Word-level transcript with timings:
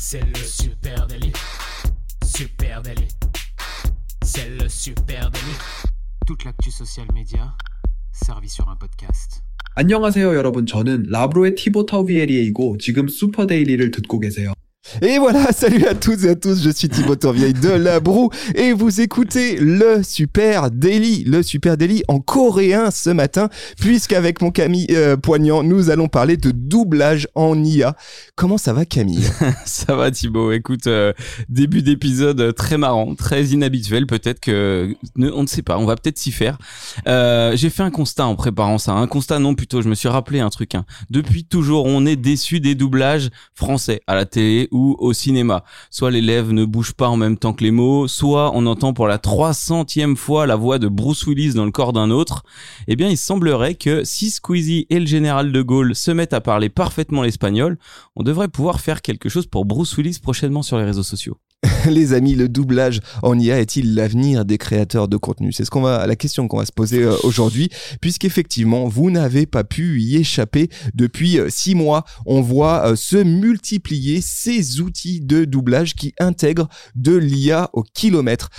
C'est 0.00 0.24
le 0.24 0.36
super 0.36 1.08
délit. 1.08 1.32
Super 2.24 2.82
délit. 2.82 3.08
C'est 4.22 4.48
le 4.48 4.68
super 4.68 5.28
délit. 5.28 5.58
Toute 6.24 6.44
l'actu 6.44 6.70
social 6.70 7.08
média 7.12 7.52
servie 8.12 8.48
sur 8.48 8.68
un 8.68 8.76
podcast. 8.76 9.40
안녕하세요 9.74 10.36
여러분 10.36 10.66
저는 10.66 11.06
라브로의 11.08 11.56
티보 11.56 11.86
타우비에리에이고 11.86 12.78
지금 12.78 13.08
슈퍼데일리를 13.08 13.90
듣고 13.90 14.20
계세요. 14.20 14.52
Et 15.02 15.18
voilà, 15.18 15.52
salut 15.52 15.84
à 15.86 15.94
toutes 15.94 16.24
et 16.24 16.30
à 16.30 16.34
tous, 16.34 16.62
je 16.62 16.70
suis 16.70 16.88
Thibaut 16.88 17.16
Tourvieille 17.16 17.52
de 17.52 17.68
La 17.68 18.00
Broue 18.00 18.30
et 18.54 18.72
vous 18.72 19.00
écoutez 19.00 19.56
le 19.58 20.02
Super 20.02 20.70
Daily, 20.70 21.24
le 21.24 21.42
Super 21.42 21.76
Daily 21.76 22.02
en 22.08 22.20
coréen 22.20 22.90
ce 22.90 23.10
matin, 23.10 23.48
puisqu'avec 23.80 24.40
mon 24.40 24.50
Camille 24.50 24.86
euh, 24.90 25.16
Poignant, 25.16 25.62
nous 25.62 25.90
allons 25.90 26.08
parler 26.08 26.36
de 26.36 26.50
doublage 26.50 27.28
en 27.34 27.62
IA. 27.62 27.96
Comment 28.34 28.58
ça 28.58 28.72
va 28.72 28.84
Camille? 28.84 29.28
Ça 29.64 29.94
va 29.94 30.10
Thibaut, 30.10 30.52
écoute, 30.52 30.86
euh, 30.86 31.12
début 31.48 31.82
d'épisode 31.82 32.54
très 32.54 32.78
marrant, 32.78 33.14
très 33.14 33.44
inhabituel, 33.46 34.06
peut-être 34.06 34.40
que, 34.40 34.94
on 35.16 35.42
ne 35.42 35.46
sait 35.46 35.62
pas, 35.62 35.78
on 35.78 35.84
va 35.84 35.96
peut-être 35.96 36.18
s'y 36.18 36.32
faire. 36.32 36.58
Euh, 37.06 37.54
J'ai 37.56 37.70
fait 37.70 37.82
un 37.82 37.90
constat 37.90 38.26
en 38.26 38.34
préparant 38.34 38.78
ça, 38.78 38.92
un 38.92 39.06
constat 39.06 39.38
non 39.38 39.54
plutôt, 39.54 39.82
je 39.82 39.88
me 39.88 39.94
suis 39.94 40.08
rappelé 40.08 40.40
un 40.40 40.50
truc. 40.50 40.74
hein. 40.74 40.84
Depuis 41.10 41.44
toujours, 41.44 41.84
on 41.86 42.06
est 42.06 42.16
déçu 42.16 42.60
des 42.60 42.74
doublages 42.74 43.28
français 43.54 44.00
à 44.06 44.14
la 44.14 44.24
télé 44.24 44.68
au 44.98 45.12
cinéma. 45.12 45.64
Soit 45.90 46.10
les 46.10 46.20
lèvres 46.20 46.52
ne 46.52 46.64
bougent 46.64 46.94
pas 46.94 47.08
en 47.08 47.16
même 47.16 47.36
temps 47.36 47.52
que 47.52 47.64
les 47.64 47.70
mots, 47.70 48.08
soit 48.08 48.52
on 48.54 48.66
entend 48.66 48.92
pour 48.92 49.06
la 49.06 49.18
300e 49.18 50.16
fois 50.16 50.46
la 50.46 50.56
voix 50.56 50.78
de 50.78 50.88
Bruce 50.88 51.26
Willis 51.26 51.54
dans 51.54 51.64
le 51.64 51.70
corps 51.70 51.92
d'un 51.92 52.10
autre. 52.10 52.44
Eh 52.86 52.96
bien, 52.96 53.08
il 53.08 53.18
semblerait 53.18 53.74
que 53.74 54.04
si 54.04 54.30
Squeezie 54.30 54.86
et 54.90 55.00
le 55.00 55.06
général 55.06 55.52
de 55.52 55.62
Gaulle 55.62 55.94
se 55.94 56.10
mettent 56.10 56.34
à 56.34 56.40
parler 56.40 56.68
parfaitement 56.68 57.22
l'espagnol, 57.22 57.78
on 58.16 58.22
devrait 58.22 58.48
pouvoir 58.48 58.80
faire 58.80 59.02
quelque 59.02 59.28
chose 59.28 59.46
pour 59.46 59.64
Bruce 59.64 59.96
Willis 59.96 60.18
prochainement 60.22 60.62
sur 60.62 60.78
les 60.78 60.84
réseaux 60.84 61.02
sociaux. 61.02 61.38
Les 61.90 62.12
amis, 62.12 62.34
le 62.34 62.48
doublage 62.48 63.00
en 63.22 63.38
IA 63.38 63.60
est-il 63.60 63.94
l'avenir 63.94 64.44
des 64.44 64.58
créateurs 64.58 65.08
de 65.08 65.16
contenu? 65.16 65.52
C'est 65.52 65.64
ce 65.64 65.70
qu'on 65.70 65.80
va, 65.80 66.06
la 66.06 66.16
question 66.16 66.46
qu'on 66.46 66.58
va 66.58 66.66
se 66.66 66.72
poser 66.72 67.02
euh, 67.02 67.16
aujourd'hui, 67.24 67.68
puisqu'effectivement, 68.00 68.86
vous 68.86 69.10
n'avez 69.10 69.46
pas 69.46 69.64
pu 69.64 70.00
y 70.00 70.16
échapper 70.16 70.68
depuis 70.94 71.38
euh, 71.38 71.48
six 71.50 71.74
mois. 71.74 72.04
On 72.26 72.40
voit 72.42 72.86
euh, 72.86 72.96
se 72.96 73.16
multiplier 73.16 74.20
ces 74.20 74.80
outils 74.80 75.20
de 75.20 75.44
doublage 75.44 75.94
qui 75.94 76.14
intègrent 76.20 76.68
de 76.94 77.16
l'IA 77.16 77.70
au 77.72 77.82
kilomètre. 77.82 78.50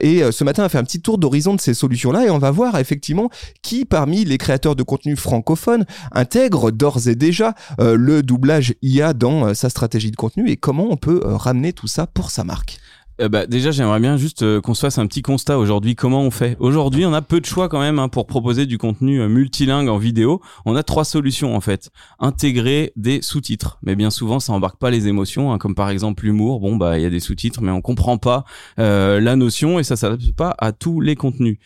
Et 0.00 0.22
ce 0.30 0.44
matin, 0.44 0.62
on 0.62 0.66
a 0.66 0.68
fait 0.68 0.78
un 0.78 0.84
petit 0.84 1.00
tour 1.00 1.18
d'horizon 1.18 1.54
de 1.54 1.60
ces 1.60 1.74
solutions-là 1.74 2.26
et 2.26 2.30
on 2.30 2.38
va 2.38 2.50
voir 2.50 2.78
effectivement 2.78 3.30
qui 3.62 3.84
parmi 3.84 4.24
les 4.24 4.38
créateurs 4.38 4.76
de 4.76 4.82
contenu 4.82 5.16
francophones 5.16 5.84
intègre 6.12 6.70
d'ores 6.70 7.08
et 7.08 7.14
déjà 7.14 7.54
le 7.78 8.22
doublage 8.22 8.74
IA 8.82 9.12
dans 9.14 9.54
sa 9.54 9.70
stratégie 9.70 10.10
de 10.10 10.16
contenu 10.16 10.48
et 10.50 10.56
comment 10.56 10.88
on 10.90 10.96
peut 10.96 11.20
ramener 11.24 11.72
tout 11.72 11.86
ça 11.86 12.06
pour 12.06 12.25
marque. 12.44 12.78
Euh, 13.20 13.28
bah, 13.28 13.46
déjà, 13.46 13.70
j'aimerais 13.70 14.00
bien 14.00 14.16
juste 14.16 14.42
euh, 14.42 14.60
qu'on 14.60 14.74
se 14.74 14.80
fasse 14.80 14.98
un 14.98 15.06
petit 15.06 15.22
constat 15.22 15.58
aujourd'hui. 15.58 15.94
Comment 15.94 16.22
on 16.22 16.30
fait 16.30 16.56
Aujourd'hui, 16.60 17.06
on 17.06 17.14
a 17.14 17.22
peu 17.22 17.40
de 17.40 17.46
choix 17.46 17.68
quand 17.68 17.80
même 17.80 17.98
hein, 17.98 18.08
pour 18.08 18.26
proposer 18.26 18.66
du 18.66 18.76
contenu 18.76 19.20
euh, 19.20 19.28
multilingue 19.28 19.88
en 19.88 19.96
vidéo. 19.96 20.42
On 20.66 20.76
a 20.76 20.82
trois 20.82 21.04
solutions 21.04 21.56
en 21.56 21.60
fait. 21.60 21.90
Intégrer 22.18 22.92
des 22.96 23.22
sous-titres, 23.22 23.78
mais 23.82 23.96
bien 23.96 24.10
souvent, 24.10 24.38
ça 24.38 24.52
embarque 24.52 24.78
pas 24.78 24.90
les 24.90 25.08
émotions, 25.08 25.52
hein, 25.52 25.58
comme 25.58 25.74
par 25.74 25.88
exemple 25.88 26.24
l'humour. 26.24 26.60
Bon, 26.60 26.76
bah, 26.76 26.98
il 26.98 27.02
y 27.02 27.06
a 27.06 27.10
des 27.10 27.20
sous-titres, 27.20 27.62
mais 27.62 27.70
on 27.70 27.80
comprend 27.80 28.18
pas 28.18 28.44
la 28.76 29.36
notion 29.36 29.78
et 29.78 29.84
ça 29.84 29.96
s'adapte 29.96 30.32
pas 30.32 30.54
à 30.58 30.72
tous 30.72 31.00
les 31.00 31.14
contenus. 31.14 31.58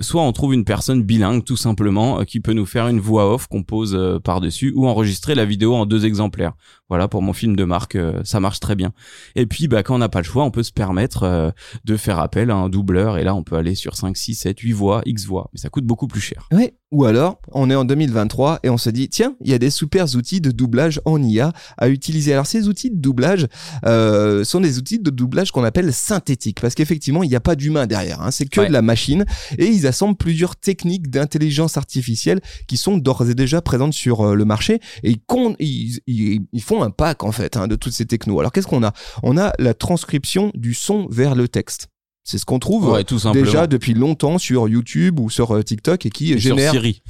Soit 0.00 0.22
on 0.22 0.32
trouve 0.32 0.54
une 0.54 0.64
personne 0.64 1.02
bilingue, 1.02 1.44
tout 1.44 1.56
simplement, 1.56 2.24
qui 2.24 2.40
peut 2.40 2.52
nous 2.52 2.66
faire 2.66 2.88
une 2.88 3.00
voix 3.00 3.32
off 3.32 3.46
qu'on 3.46 3.62
pose 3.62 3.94
euh, 3.94 4.18
par-dessus, 4.18 4.72
ou 4.74 4.86
enregistrer 4.86 5.34
la 5.34 5.44
vidéo 5.44 5.74
en 5.74 5.86
deux 5.86 6.04
exemplaires. 6.04 6.52
Voilà, 6.88 7.08
pour 7.08 7.20
mon 7.22 7.32
film 7.32 7.56
de 7.56 7.64
marque, 7.64 7.96
euh, 7.96 8.20
ça 8.24 8.38
marche 8.38 8.60
très 8.60 8.76
bien. 8.76 8.92
Et 9.34 9.46
puis, 9.46 9.66
bah, 9.66 9.82
quand 9.82 9.96
on 9.96 9.98
n'a 9.98 10.08
pas 10.08 10.20
le 10.20 10.24
choix, 10.24 10.44
on 10.44 10.50
peut 10.52 10.62
se 10.62 10.72
permettre 10.72 11.24
euh, 11.24 11.50
de 11.84 11.96
faire 11.96 12.18
appel 12.20 12.50
à 12.50 12.54
un 12.56 12.68
doubleur. 12.68 13.18
Et 13.18 13.24
là, 13.24 13.34
on 13.34 13.42
peut 13.42 13.56
aller 13.56 13.74
sur 13.74 13.96
5, 13.96 14.16
6, 14.16 14.34
7, 14.36 14.60
8 14.60 14.72
voix, 14.72 15.02
X 15.04 15.24
voix. 15.26 15.50
Mais 15.52 15.58
ça 15.58 15.68
coûte 15.68 15.84
beaucoup 15.84 16.06
plus 16.06 16.20
cher. 16.20 16.46
Ouais. 16.52 16.74
Ou 16.92 17.04
alors, 17.04 17.40
on 17.50 17.68
est 17.68 17.74
en 17.74 17.84
2023 17.84 18.60
et 18.62 18.70
on 18.70 18.78
se 18.78 18.90
dit, 18.90 19.08
tiens, 19.08 19.34
il 19.40 19.50
y 19.50 19.54
a 19.54 19.58
des 19.58 19.70
super 19.70 20.14
outils 20.14 20.40
de 20.40 20.52
doublage 20.52 21.00
en 21.04 21.20
IA 21.20 21.52
à 21.76 21.88
utiliser. 21.88 22.32
Alors 22.32 22.46
ces 22.46 22.68
outils 22.68 22.90
de 22.92 22.96
doublage 22.96 23.48
euh, 23.84 24.44
sont 24.44 24.60
des 24.60 24.78
outils 24.78 25.00
de 25.00 25.10
doublage 25.10 25.50
qu'on 25.50 25.64
appelle 25.64 25.92
synthétiques, 25.92 26.60
parce 26.60 26.76
qu'effectivement, 26.76 27.24
il 27.24 27.28
n'y 27.28 27.34
a 27.34 27.40
pas 27.40 27.56
d'humain 27.56 27.86
derrière. 27.88 28.22
hein. 28.22 28.30
C'est 28.30 28.46
que 28.46 28.60
Ouais. 28.60 28.68
de 28.68 28.72
la 28.72 28.82
machine 28.82 29.26
et 29.58 29.66
ils 29.66 29.86
assemblent 29.86 30.16
plusieurs 30.16 30.54
techniques 30.56 31.10
d'intelligence 31.10 31.76
artificielle 31.76 32.40
qui 32.68 32.76
sont 32.76 32.96
d'ores 32.96 33.28
et 33.28 33.34
déjà 33.34 33.60
présentes 33.60 33.92
sur 33.92 34.20
euh, 34.28 34.34
le 34.36 34.44
marché 34.44 34.80
et 35.02 35.10
ils, 35.10 35.20
con- 35.20 35.56
ils, 35.58 35.98
ils- 36.06 36.42
ils 36.52 36.62
font 36.62 36.75
un 36.82 36.90
pack 36.90 37.24
en 37.24 37.32
fait 37.32 37.56
hein, 37.56 37.68
de 37.68 37.76
toutes 37.76 37.92
ces 37.92 38.06
technos. 38.06 38.38
Alors 38.40 38.52
qu'est-ce 38.52 38.66
qu'on 38.66 38.82
a? 38.84 38.92
On 39.22 39.36
a 39.38 39.52
la 39.58 39.74
transcription 39.74 40.50
du 40.54 40.74
son 40.74 41.06
vers 41.10 41.34
le 41.34 41.48
texte. 41.48 41.88
C'est 42.24 42.38
ce 42.38 42.44
qu'on 42.44 42.58
trouve 42.58 42.88
Ouais, 42.90 43.04
tout 43.04 43.20
déjà 43.32 43.68
depuis 43.68 43.94
longtemps 43.94 44.38
sur 44.38 44.68
YouTube 44.68 45.20
ou 45.20 45.30
sur 45.30 45.54
euh, 45.54 45.62
TikTok 45.62 46.06
et 46.06 46.10
qui 46.10 46.32
Et 46.32 46.40
sur 46.40 46.56
génère 46.56 46.72
Siri. 46.72 47.02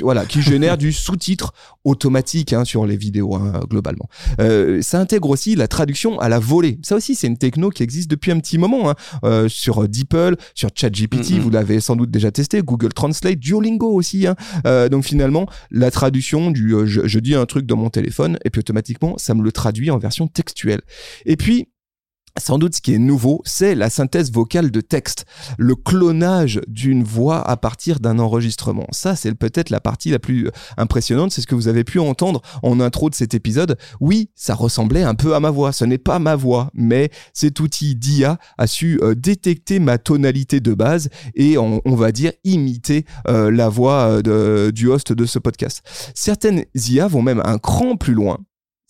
Voilà 0.00 0.24
qui 0.24 0.42
génère 0.42 0.78
du 0.78 0.92
sous-titre 0.92 1.52
automatique 1.84 2.52
hein, 2.52 2.64
sur 2.64 2.86
les 2.86 2.96
vidéos 2.96 3.34
hein, 3.34 3.60
globalement. 3.68 4.08
Euh, 4.40 4.80
ça 4.82 5.00
intègre 5.00 5.30
aussi 5.30 5.54
la 5.54 5.68
traduction 5.68 6.18
à 6.20 6.28
la 6.28 6.38
volée. 6.38 6.78
Ça 6.82 6.96
aussi 6.96 7.14
c'est 7.14 7.26
une 7.26 7.38
techno 7.38 7.70
qui 7.70 7.82
existe 7.82 8.10
depuis 8.10 8.32
un 8.32 8.40
petit 8.40 8.58
moment 8.58 8.90
hein, 8.90 8.94
euh, 9.24 9.48
sur 9.48 9.86
DeepL, 9.88 10.36
sur 10.54 10.70
ChatGPT, 10.74 11.32
vous 11.38 11.50
l'avez 11.50 11.80
sans 11.80 11.96
doute 11.96 12.10
déjà 12.10 12.30
testé, 12.30 12.62
Google 12.62 12.92
Translate, 12.92 13.38
Duolingo 13.38 13.92
aussi. 13.92 14.26
Hein. 14.26 14.36
Euh, 14.66 14.88
donc 14.88 15.04
finalement 15.04 15.46
la 15.70 15.90
traduction 15.90 16.50
du 16.50 16.74
euh, 16.74 16.86
je, 16.86 17.06
je 17.06 17.18
dis 17.18 17.34
un 17.34 17.46
truc 17.46 17.66
dans 17.66 17.76
mon 17.76 17.90
téléphone 17.90 18.38
et 18.44 18.50
puis 18.50 18.60
automatiquement 18.60 19.14
ça 19.18 19.34
me 19.34 19.42
le 19.42 19.52
traduit 19.52 19.90
en 19.90 19.98
version 19.98 20.26
textuelle. 20.28 20.80
Et 21.26 21.36
puis 21.36 21.68
sans 22.40 22.58
doute 22.58 22.74
ce 22.74 22.80
qui 22.80 22.92
est 22.92 22.98
nouveau, 22.98 23.42
c'est 23.44 23.76
la 23.76 23.90
synthèse 23.90 24.32
vocale 24.32 24.72
de 24.72 24.80
texte, 24.80 25.24
le 25.56 25.76
clonage 25.76 26.60
d'une 26.66 27.04
voix 27.04 27.40
à 27.48 27.56
partir 27.56 28.00
d'un 28.00 28.18
enregistrement. 28.18 28.86
Ça, 28.90 29.14
c'est 29.14 29.32
peut-être 29.34 29.70
la 29.70 29.80
partie 29.80 30.10
la 30.10 30.18
plus 30.18 30.50
impressionnante, 30.76 31.30
c'est 31.30 31.42
ce 31.42 31.46
que 31.46 31.54
vous 31.54 31.68
avez 31.68 31.84
pu 31.84 32.00
entendre 32.00 32.42
en 32.62 32.80
intro 32.80 33.08
de 33.08 33.14
cet 33.14 33.34
épisode. 33.34 33.78
Oui, 34.00 34.30
ça 34.34 34.54
ressemblait 34.54 35.04
un 35.04 35.14
peu 35.14 35.34
à 35.34 35.40
ma 35.40 35.50
voix, 35.50 35.72
ce 35.72 35.84
n'est 35.84 35.98
pas 35.98 36.18
ma 36.18 36.34
voix, 36.34 36.70
mais 36.74 37.10
cet 37.32 37.60
outil 37.60 37.94
d'IA 37.94 38.38
a 38.58 38.66
su 38.66 38.98
euh, 39.02 39.14
détecter 39.14 39.78
ma 39.78 39.98
tonalité 39.98 40.58
de 40.58 40.74
base 40.74 41.10
et 41.36 41.56
on, 41.56 41.80
va 41.94 42.10
dire 42.10 42.32
imiter 42.42 43.04
euh, 43.28 43.52
la 43.52 43.68
voix 43.68 44.20
euh, 44.26 44.72
du 44.72 44.88
host 44.88 45.12
de 45.12 45.26
ce 45.26 45.38
podcast. 45.38 45.82
Certaines 46.14 46.64
IA 46.74 47.06
vont 47.06 47.22
même 47.22 47.40
un 47.44 47.58
cran 47.58 47.96
plus 47.96 48.14
loin 48.14 48.38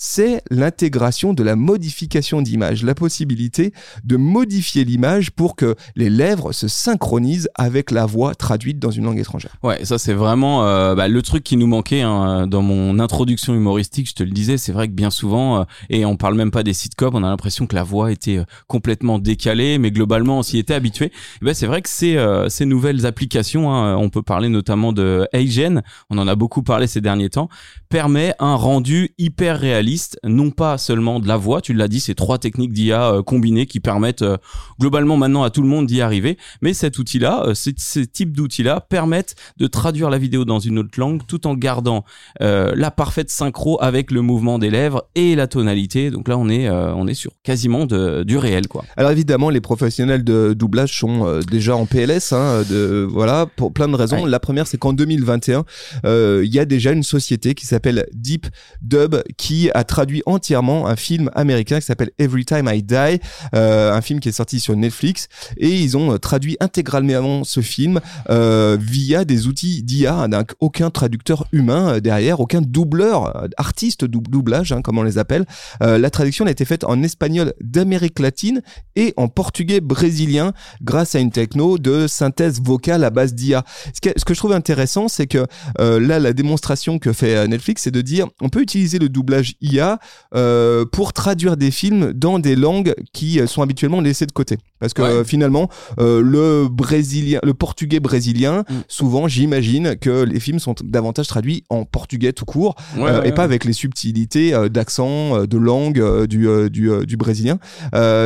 c'est 0.04 0.42
l'intégration 0.50 1.32
de 1.32 1.42
la 1.42 1.56
modification 1.56 2.42
d'image, 2.42 2.84
la 2.84 2.94
possibilité 2.94 3.72
de 4.04 4.18
modifier 4.18 4.84
l'image 4.84 5.30
pour 5.30 5.56
que 5.56 5.76
les 5.96 6.10
lèvres 6.10 6.52
se 6.52 6.68
synchronisent 6.68 7.48
avec 7.54 7.90
la 7.90 8.04
voix 8.04 8.34
traduite 8.34 8.78
dans 8.78 8.90
une 8.90 9.04
langue 9.04 9.18
étrangère. 9.18 9.56
Ouais, 9.62 9.82
ça 9.86 9.96
c'est 9.96 10.12
vraiment 10.12 10.66
euh, 10.66 10.94
bah, 10.94 11.08
le 11.08 11.22
truc 11.22 11.42
qui 11.42 11.56
nous 11.56 11.66
manquait 11.66 12.02
hein, 12.02 12.46
dans 12.46 12.60
mon 12.60 12.98
introduction 12.98 13.54
humoristique. 13.54 14.06
Je 14.06 14.14
te 14.14 14.22
le 14.22 14.30
disais, 14.30 14.58
c'est 14.58 14.72
vrai 14.72 14.88
que 14.88 14.92
bien 14.92 15.08
souvent, 15.08 15.60
euh, 15.60 15.64
et 15.88 16.04
on 16.04 16.18
parle 16.18 16.34
même 16.34 16.50
pas 16.50 16.62
des 16.62 16.74
sitcoms, 16.74 17.14
on 17.14 17.24
a 17.24 17.28
l'impression 17.30 17.66
que 17.66 17.74
la 17.74 17.82
voix 17.82 18.12
était 18.12 18.36
euh, 18.36 18.44
complètement 18.66 19.18
décalée, 19.18 19.78
mais 19.78 19.90
globalement 19.90 20.40
on 20.40 20.42
s'y 20.42 20.58
était 20.58 20.74
habitué. 20.74 21.06
Et 21.06 21.46
ben 21.46 21.54
c'est 21.54 21.66
vrai 21.66 21.80
que 21.80 21.88
ces 21.88 22.22
ces 22.48 22.66
nouvelles 22.66 23.06
applications, 23.06 23.72
hein, 23.72 23.96
on 23.96 24.10
peut 24.10 24.22
parler 24.22 24.50
notamment 24.50 24.92
de 24.92 25.26
Eigen, 25.32 25.82
on 26.10 26.18
en 26.18 26.28
a 26.28 26.34
beaucoup 26.34 26.62
parlé 26.62 26.86
ces 26.86 27.00
derniers 27.00 27.30
temps, 27.30 27.48
permet 27.88 28.34
un 28.38 28.54
rendu 28.54 29.14
hyper 29.16 29.58
réaliste, 29.58 29.93
non 30.24 30.50
pas 30.50 30.78
seulement 30.78 31.20
de 31.20 31.28
la 31.28 31.36
voix, 31.36 31.60
tu 31.60 31.72
l'as 31.74 31.88
dit, 31.88 32.00
c'est 32.00 32.14
trois 32.14 32.38
techniques 32.38 32.72
d'IA 32.72 33.14
euh, 33.14 33.22
combinées 33.22 33.66
qui 33.66 33.80
permettent 33.80 34.22
euh, 34.22 34.36
globalement 34.80 35.16
maintenant 35.16 35.42
à 35.42 35.50
tout 35.50 35.62
le 35.62 35.68
monde 35.68 35.86
d'y 35.86 36.00
arriver, 36.00 36.38
mais 36.62 36.74
cet 36.74 36.98
outil-là, 36.98 37.44
euh, 37.46 37.54
ces, 37.54 37.74
ces 37.76 38.06
types 38.06 38.32
d'outils-là 38.32 38.80
permettent 38.80 39.34
de 39.58 39.66
traduire 39.66 40.10
la 40.10 40.18
vidéo 40.18 40.44
dans 40.44 40.58
une 40.58 40.78
autre 40.78 40.98
langue 40.98 41.22
tout 41.26 41.46
en 41.46 41.54
gardant 41.54 42.04
la 42.40 42.90
parfaite 42.90 43.30
synchro 43.30 43.80
avec 43.80 44.10
le 44.10 44.20
mouvement 44.20 44.58
des 44.58 44.70
lèvres 44.70 45.04
et 45.14 45.34
la 45.34 45.46
tonalité. 45.46 46.10
Donc 46.10 46.28
là, 46.28 46.36
on 46.36 46.48
est 46.48 46.68
on 46.68 47.06
est 47.06 47.14
sur 47.14 47.32
quasiment 47.42 47.86
de, 47.86 48.22
du 48.22 48.36
réel, 48.36 48.68
quoi. 48.68 48.84
Alors 48.96 49.10
évidemment, 49.10 49.50
les 49.50 49.60
professionnels 49.60 50.24
de 50.24 50.52
doublage 50.52 50.98
sont 50.98 51.40
déjà 51.50 51.76
en 51.76 51.86
PLS, 51.86 52.32
hein, 52.32 52.62
de, 52.68 53.06
voilà, 53.08 53.46
pour 53.56 53.72
plein 53.72 53.88
de 53.88 53.96
raisons. 53.96 54.24
Ouais. 54.24 54.30
La 54.30 54.40
première, 54.40 54.66
c'est 54.66 54.78
qu'en 54.78 54.92
2021, 54.92 55.64
euh, 56.04 56.42
il 56.44 56.52
y 56.52 56.58
a 56.58 56.64
déjà 56.64 56.92
une 56.92 57.02
société 57.02 57.54
qui 57.54 57.66
s'appelle 57.66 58.06
Deep 58.12 58.46
Dub 58.82 59.16
qui 59.36 59.70
a 59.74 59.84
traduit 59.84 60.22
entièrement 60.26 60.86
un 60.86 60.96
film 60.96 61.30
américain 61.34 61.78
qui 61.80 61.86
s'appelle 61.86 62.10
Every 62.18 62.44
Time 62.44 62.70
I 62.72 62.82
Die, 62.82 63.20
euh, 63.54 63.92
un 63.92 64.00
film 64.00 64.20
qui 64.20 64.28
est 64.28 64.32
sorti 64.32 64.60
sur 64.60 64.76
Netflix, 64.76 65.28
et 65.56 65.68
ils 65.68 65.96
ont 65.96 66.12
euh, 66.12 66.18
traduit 66.18 66.56
intégralement 66.60 67.44
ce 67.44 67.60
film 67.60 68.00
euh, 68.30 68.78
via 68.80 69.24
des 69.24 69.46
outils 69.46 69.82
d'IA, 69.82 70.28
donc 70.28 70.52
aucun 70.60 70.90
traducteur 70.90 71.46
humain 71.52 71.98
derrière, 71.98 72.40
aucun 72.40 72.62
doubleur, 72.62 73.48
artiste 73.56 74.04
dou- 74.04 74.22
doublage, 74.28 74.72
hein, 74.72 74.80
comme 74.80 74.98
on 74.98 75.02
les 75.02 75.18
appelle. 75.18 75.44
La 75.80 76.10
traduction 76.10 76.46
a 76.46 76.50
été 76.50 76.64
faite 76.64 76.84
en 76.84 77.02
espagnol 77.02 77.52
d'Amérique 77.60 78.18
latine 78.20 78.62
et 78.96 79.12
en 79.16 79.28
portugais 79.28 79.80
brésilien 79.80 80.52
grâce 80.82 81.14
à 81.14 81.18
une 81.18 81.30
techno 81.30 81.78
de 81.78 82.06
synthèse 82.06 82.60
vocale 82.62 83.04
à 83.04 83.10
base 83.10 83.34
d'IA. 83.34 83.64
Ce 83.94 84.00
que, 84.00 84.10
ce 84.16 84.24
que 84.24 84.34
je 84.34 84.38
trouve 84.38 84.52
intéressant, 84.52 85.08
c'est 85.08 85.26
que 85.26 85.46
là, 85.78 86.18
la 86.18 86.32
démonstration 86.32 86.98
que 86.98 87.12
fait 87.12 87.46
Netflix, 87.48 87.82
c'est 87.82 87.90
de 87.90 88.00
dire 88.00 88.28
on 88.40 88.48
peut 88.48 88.62
utiliser 88.62 88.98
le 88.98 89.08
doublage 89.08 89.54
IA 89.64 89.98
euh, 90.34 90.84
pour 90.84 91.12
traduire 91.12 91.56
des 91.56 91.70
films 91.70 92.12
dans 92.12 92.38
des 92.38 92.56
langues 92.56 92.94
qui 93.12 93.40
euh, 93.40 93.46
sont 93.46 93.62
habituellement 93.62 94.00
laissées 94.00 94.26
de 94.26 94.32
côté. 94.32 94.58
Parce 94.80 94.92
que 94.94 95.02
Ouais. 95.02 95.08
euh, 95.08 95.24
finalement, 95.24 95.68
euh, 95.98 96.20
le 96.20 96.68
brésilien, 96.68 97.40
le 97.42 97.54
portugais 97.54 98.00
brésilien, 98.00 98.64
Mm. 98.68 98.74
souvent, 98.88 99.28
j'imagine 99.28 99.96
que 99.96 100.22
les 100.24 100.40
films 100.40 100.58
sont 100.58 100.74
davantage 100.84 101.26
traduits 101.26 101.64
en 101.70 101.84
portugais 101.84 102.32
tout 102.32 102.44
court 102.44 102.74
Ouais, 102.96 103.02
ouais, 103.04 103.28
et 103.28 103.32
pas 103.32 103.42
avec 103.44 103.64
les 103.64 103.72
subtilités 103.72 104.52
d'accent, 104.70 105.44
de 105.46 105.58
langue 105.58 106.26
du, 106.26 106.46
du, 106.70 106.90
du 107.06 107.16
brésilien. 107.16 107.58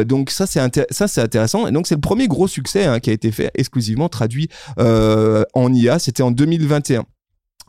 Donc 0.07 0.31
ça 0.31 0.47
c'est 0.47 0.61
ça 0.91 1.09
c'est 1.09 1.21
intéressant 1.21 1.67
et 1.67 1.73
donc 1.73 1.87
c'est 1.87 1.95
le 1.95 2.01
premier 2.01 2.27
gros 2.29 2.49
succès 2.49 2.85
hein, 2.85 3.01
qui 3.01 3.11
a 3.11 3.13
été 3.13 3.31
fait 3.33 3.51
exclusivement 3.55 4.09
traduit 4.09 4.49
en 4.79 5.73
IA. 5.73 5.99
C'était 5.99 6.23
en 6.23 6.31
2021. 6.31 7.05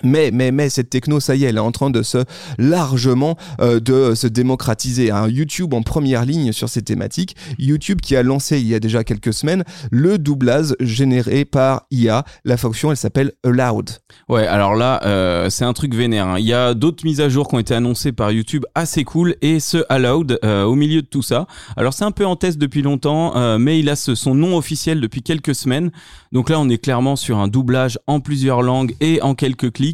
Mais, 0.04 0.32
mais, 0.34 0.52
mais, 0.52 0.70
cette 0.70 0.90
techno, 0.90 1.20
ça 1.20 1.36
y 1.36 1.46
est, 1.46 1.50
elle 1.50 1.58
est 1.58 1.60
en 1.60 1.72
train 1.72 1.90
de 1.90 2.02
se 2.04 2.20
largement 2.58 3.38
euh, 3.62 3.80
de 3.80 4.16
se 4.16 4.28
démocratiser. 4.28 5.12
hein. 5.12 5.28
YouTube 5.28 5.74
en 5.74 5.82
première 5.82 6.26
ligne 6.26 6.52
sur 6.52 6.70
ces 6.70 6.82
thématiques. 6.82 7.36
YouTube 7.58 8.02
qui 8.02 8.16
a 8.16 8.24
lancé 8.24 8.60
il 8.60 8.68
y 8.68 8.76
a 8.76 8.80
déjà 8.80 9.04
quelques 9.04 9.34
semaines 9.34 9.64
le 9.92 10.18
doublage 10.18 10.76
généré 10.80 11.46
par 11.46 11.84
IA. 11.92 12.24
La 12.46 12.58
fonction, 12.58 12.92
elle 12.92 12.98
s'appelle 12.98 13.32
Allowed. 13.44 13.90
Ouais, 14.28 14.46
alors 14.48 14.76
là, 14.76 15.02
euh, 15.06 15.50
c'est 15.50 15.66
un 15.66 15.74
truc 15.74 15.94
vénère. 15.96 16.28
hein. 16.28 16.36
Il 16.40 16.46
y 16.46 16.54
a 16.54 16.74
d'autres 16.74 17.04
mises 17.06 17.22
à 17.22 17.30
jour 17.30 17.48
qui 17.48 17.56
ont 17.56 17.60
été 17.60 17.74
annoncées 17.74 18.12
par 18.12 18.32
YouTube 18.32 18.66
assez 18.76 19.04
cool 19.04 19.36
et 19.42 19.60
ce 19.60 19.84
Allowed 19.90 20.40
euh, 20.44 20.64
au 20.64 20.76
milieu 20.76 21.02
de 21.02 21.08
tout 21.08 21.22
ça. 21.22 21.48
Alors 21.78 21.94
c'est 21.94 22.06
un 22.06 22.12
peu 22.12 22.26
en 22.26 22.36
test 22.36 22.58
depuis 22.58 22.82
longtemps, 22.82 23.36
euh, 23.36 23.58
mais 23.58 23.80
il 23.80 23.90
a 23.90 23.96
son 23.96 24.36
nom 24.36 24.56
officiel 24.58 25.02
depuis 25.02 25.22
quelques 25.24 25.56
semaines. 25.56 25.92
Donc 26.32 26.50
là, 26.50 26.60
on 26.60 26.70
est 26.70 26.78
clairement 26.78 27.16
sur 27.16 27.38
un 27.38 27.48
doublage 27.48 27.98
en 28.08 28.20
plusieurs 28.20 28.62
langues 28.62 28.96
et 29.02 29.22
en 29.22 29.36
quelques 29.36 29.72
clics. 29.72 29.89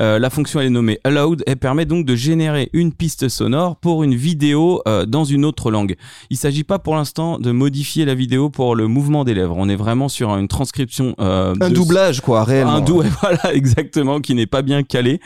Euh, 0.00 0.18
la 0.18 0.30
fonction 0.30 0.60
elle 0.60 0.66
est 0.66 0.70
nommée 0.70 0.98
Allowed. 1.04 1.42
Elle 1.46 1.56
permet 1.56 1.84
donc 1.86 2.06
de 2.06 2.14
générer 2.16 2.70
une 2.72 2.92
piste 2.92 3.28
sonore 3.28 3.76
pour 3.76 4.02
une 4.04 4.14
vidéo 4.14 4.82
euh, 4.88 5.06
dans 5.06 5.24
une 5.24 5.44
autre 5.44 5.70
langue. 5.70 5.96
Il 6.30 6.36
s'agit 6.36 6.64
pas 6.64 6.78
pour 6.78 6.94
l'instant 6.96 7.38
de 7.38 7.50
modifier 7.50 8.04
la 8.04 8.14
vidéo 8.14 8.50
pour 8.50 8.74
le 8.76 8.86
mouvement 8.88 9.24
des 9.24 9.34
lèvres. 9.34 9.54
On 9.56 9.68
est 9.68 9.76
vraiment 9.76 10.08
sur 10.08 10.30
une 10.36 10.48
transcription. 10.48 11.14
euh, 11.20 11.54
Un 11.60 11.68
de- 11.70 11.74
doublage, 11.74 12.20
quoi, 12.20 12.44
réellement. 12.44 12.74
un 12.74 12.80
doux, 12.80 13.02
voilà, 13.20 13.54
exactement, 13.54 14.20
qui 14.20 14.34
n'est 14.34 14.46
pas 14.46 14.62
bien 14.62 14.82
calé 14.82 15.20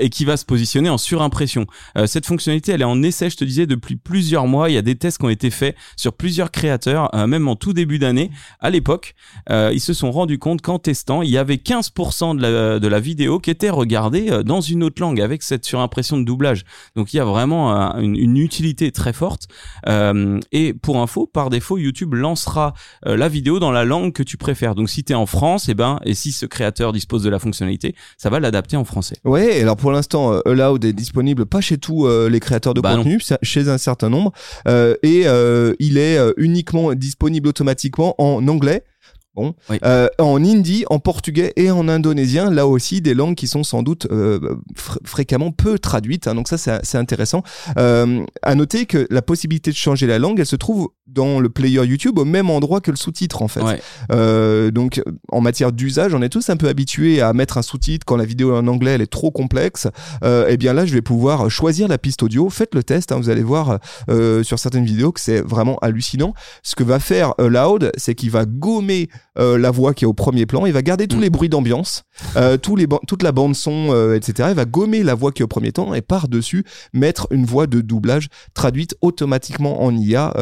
et 0.00 0.08
qui 0.10 0.24
va 0.24 0.36
se 0.36 0.44
positionner 0.44 0.88
en 0.90 0.98
surimpression. 0.98 1.66
Cette 2.06 2.26
fonctionnalité, 2.26 2.72
elle 2.72 2.80
est 2.82 2.84
en 2.84 3.02
essai, 3.02 3.30
je 3.30 3.36
te 3.36 3.44
disais, 3.44 3.66
depuis 3.66 3.96
plusieurs 3.96 4.46
mois. 4.46 4.70
Il 4.70 4.74
y 4.74 4.78
a 4.78 4.82
des 4.82 4.94
tests 4.96 5.18
qui 5.18 5.24
ont 5.24 5.28
été 5.30 5.50
faits 5.50 5.76
sur 5.96 6.12
plusieurs 6.12 6.50
créateurs, 6.50 7.10
même 7.26 7.48
en 7.48 7.56
tout 7.56 7.72
début 7.72 7.98
d'année. 7.98 8.30
À 8.60 8.70
l'époque, 8.70 9.14
ils 9.50 9.80
se 9.80 9.92
sont 9.92 10.10
rendus 10.10 10.38
compte 10.38 10.60
qu'en 10.62 10.78
testant, 10.78 11.22
il 11.22 11.30
y 11.30 11.38
avait 11.38 11.56
15% 11.56 12.36
de 12.36 12.42
la, 12.42 12.78
de 12.78 12.88
la 12.88 13.00
vidéo 13.00 13.38
qui 13.38 13.50
était 13.50 13.63
regardée 13.70 14.30
euh, 14.30 14.42
dans 14.42 14.60
une 14.60 14.82
autre 14.82 15.00
langue 15.00 15.20
avec 15.20 15.42
cette 15.42 15.64
surimpression 15.64 16.16
de 16.18 16.24
doublage. 16.24 16.64
Donc 16.96 17.12
il 17.12 17.16
y 17.18 17.20
a 17.20 17.24
vraiment 17.24 17.74
euh, 17.96 18.00
une, 18.00 18.16
une 18.16 18.36
utilité 18.36 18.92
très 18.92 19.12
forte. 19.12 19.48
Euh, 19.88 20.40
et 20.52 20.72
pour 20.74 21.00
info, 21.00 21.26
par 21.26 21.50
défaut, 21.50 21.78
YouTube 21.78 22.14
lancera 22.14 22.74
euh, 23.06 23.16
la 23.16 23.28
vidéo 23.28 23.58
dans 23.58 23.70
la 23.72 23.84
langue 23.84 24.12
que 24.12 24.22
tu 24.22 24.36
préfères. 24.36 24.74
Donc 24.74 24.90
si 24.90 25.04
tu 25.04 25.12
es 25.12 25.16
en 25.16 25.26
France, 25.26 25.68
et 25.68 25.74
ben 25.74 26.00
et 26.04 26.14
si 26.14 26.32
ce 26.32 26.46
créateur 26.46 26.92
dispose 26.92 27.22
de 27.22 27.30
la 27.30 27.38
fonctionnalité, 27.38 27.94
ça 28.18 28.30
va 28.30 28.40
l'adapter 28.40 28.76
en 28.76 28.84
français. 28.84 29.16
Ouais, 29.24 29.60
alors 29.60 29.76
pour 29.76 29.92
l'instant, 29.92 30.32
Allowed 30.44 30.84
est 30.84 30.92
disponible 30.92 31.46
pas 31.46 31.60
chez 31.60 31.78
tous 31.78 32.06
euh, 32.06 32.28
les 32.28 32.40
créateurs 32.40 32.74
de 32.74 32.80
Bah 32.80 32.96
contenu, 32.96 33.20
c'est- 33.20 33.38
chez 33.42 33.68
un 33.68 33.78
certain 33.78 34.10
nombre, 34.10 34.32
euh, 34.68 34.94
et 35.02 35.24
il 35.78 35.98
est 35.98 36.18
uniquement 36.36 36.94
disponible 36.94 37.48
automatiquement 37.48 38.14
en 38.18 38.46
anglais. 38.48 38.82
Bon, 39.34 39.54
Oui. 39.68 39.78
Euh, 39.84 40.08
en 40.18 40.36
hindi, 40.44 40.84
en 40.90 40.98
portugais 41.00 41.52
et 41.56 41.70
en 41.70 41.88
indonésien, 41.88 42.50
là 42.50 42.66
aussi 42.68 43.00
des 43.00 43.14
langues 43.14 43.34
qui 43.34 43.48
sont 43.48 43.64
sans 43.64 43.82
doute 43.82 44.06
euh, 44.12 44.38
fr- 44.76 44.98
fréquemment 45.04 45.50
peu 45.50 45.78
traduites. 45.78 46.28
hein, 46.28 46.34
donc 46.36 46.46
ça, 46.48 46.56
c'est 46.56 46.84
c'est 46.84 46.98
intéressant. 46.98 47.42
Euh, 47.76 48.24
à 48.42 48.54
noter 48.54 48.86
que 48.86 49.06
la 49.10 49.22
possibilité 49.22 49.70
de 49.72 49.76
changer 49.76 50.06
la 50.06 50.18
langue, 50.20 50.38
elle 50.38 50.46
se 50.46 50.56
trouve 50.56 50.88
dans 51.06 51.38
le 51.40 51.48
player 51.50 51.84
YouTube 51.84 52.18
au 52.18 52.24
même 52.24 52.50
endroit 52.50 52.80
que 52.80 52.90
le 52.90 52.96
sous-titre 52.96 53.42
en 53.42 53.48
fait. 53.48 53.62
Ouais. 53.62 53.80
Euh, 54.12 54.70
donc, 54.70 55.02
en 55.30 55.40
matière 55.40 55.70
d'usage, 55.72 56.14
on 56.14 56.22
est 56.22 56.28
tous 56.28 56.48
un 56.50 56.56
peu 56.56 56.68
habitués 56.68 57.20
à 57.20 57.32
mettre 57.32 57.58
un 57.58 57.62
sous-titre 57.62 58.04
quand 58.06 58.16
la 58.16 58.24
vidéo 58.24 58.54
en 58.56 58.66
anglais, 58.66 58.92
elle 58.92 59.02
est 59.02 59.06
trop 59.10 59.30
complexe. 59.30 59.86
Euh, 60.24 60.48
et 60.48 60.56
bien 60.56 60.72
là, 60.72 60.86
je 60.86 60.94
vais 60.94 61.02
pouvoir 61.02 61.50
choisir 61.50 61.88
la 61.88 61.98
piste 61.98 62.22
audio. 62.22 62.48
Faites 62.50 62.74
le 62.74 62.82
test, 62.82 63.12
hein, 63.12 63.16
vous 63.16 63.28
allez 63.28 63.42
voir 63.42 63.78
euh, 64.08 64.42
sur 64.42 64.58
certaines 64.58 64.84
vidéos 64.84 65.12
que 65.12 65.20
c'est 65.20 65.40
vraiment 65.40 65.76
hallucinant. 65.82 66.34
Ce 66.62 66.74
que 66.74 66.82
va 66.84 66.98
faire 66.98 67.34
euh, 67.40 67.48
Loud, 67.48 67.92
c'est 67.96 68.14
qu'il 68.14 68.30
va 68.30 68.44
gommer 68.46 69.08
euh, 69.38 69.58
la 69.58 69.70
voix 69.70 69.94
qui 69.94 70.04
est 70.04 70.08
au 70.08 70.14
premier 70.14 70.46
plan. 70.46 70.64
Il 70.66 70.72
va 70.72 70.82
garder 70.82 71.06
tous 71.06 71.18
Mm. 71.18 71.20
les 71.22 71.30
bruits 71.30 71.48
d'ambiance, 71.48 72.02
euh, 72.36 72.56
tous 72.56 72.76
les 72.76 72.86
toute 73.06 73.22
la 73.22 73.32
bande 73.32 73.54
son, 73.54 73.88
euh, 73.90 74.14
etc. 74.16 74.48
Il 74.50 74.56
va 74.56 74.64
gommer 74.64 75.02
la 75.02 75.14
voix 75.14 75.32
qui 75.32 75.42
est 75.42 75.44
au 75.44 75.48
premier 75.48 75.72
temps 75.72 75.94
et 75.94 76.00
par 76.02 76.28
dessus 76.28 76.64
mettre 76.92 77.26
une 77.30 77.44
voix 77.44 77.66
de 77.66 77.80
doublage 77.80 78.28
traduite 78.54 78.96
automatiquement 79.00 79.82
en 79.84 79.94
IA 79.96 80.32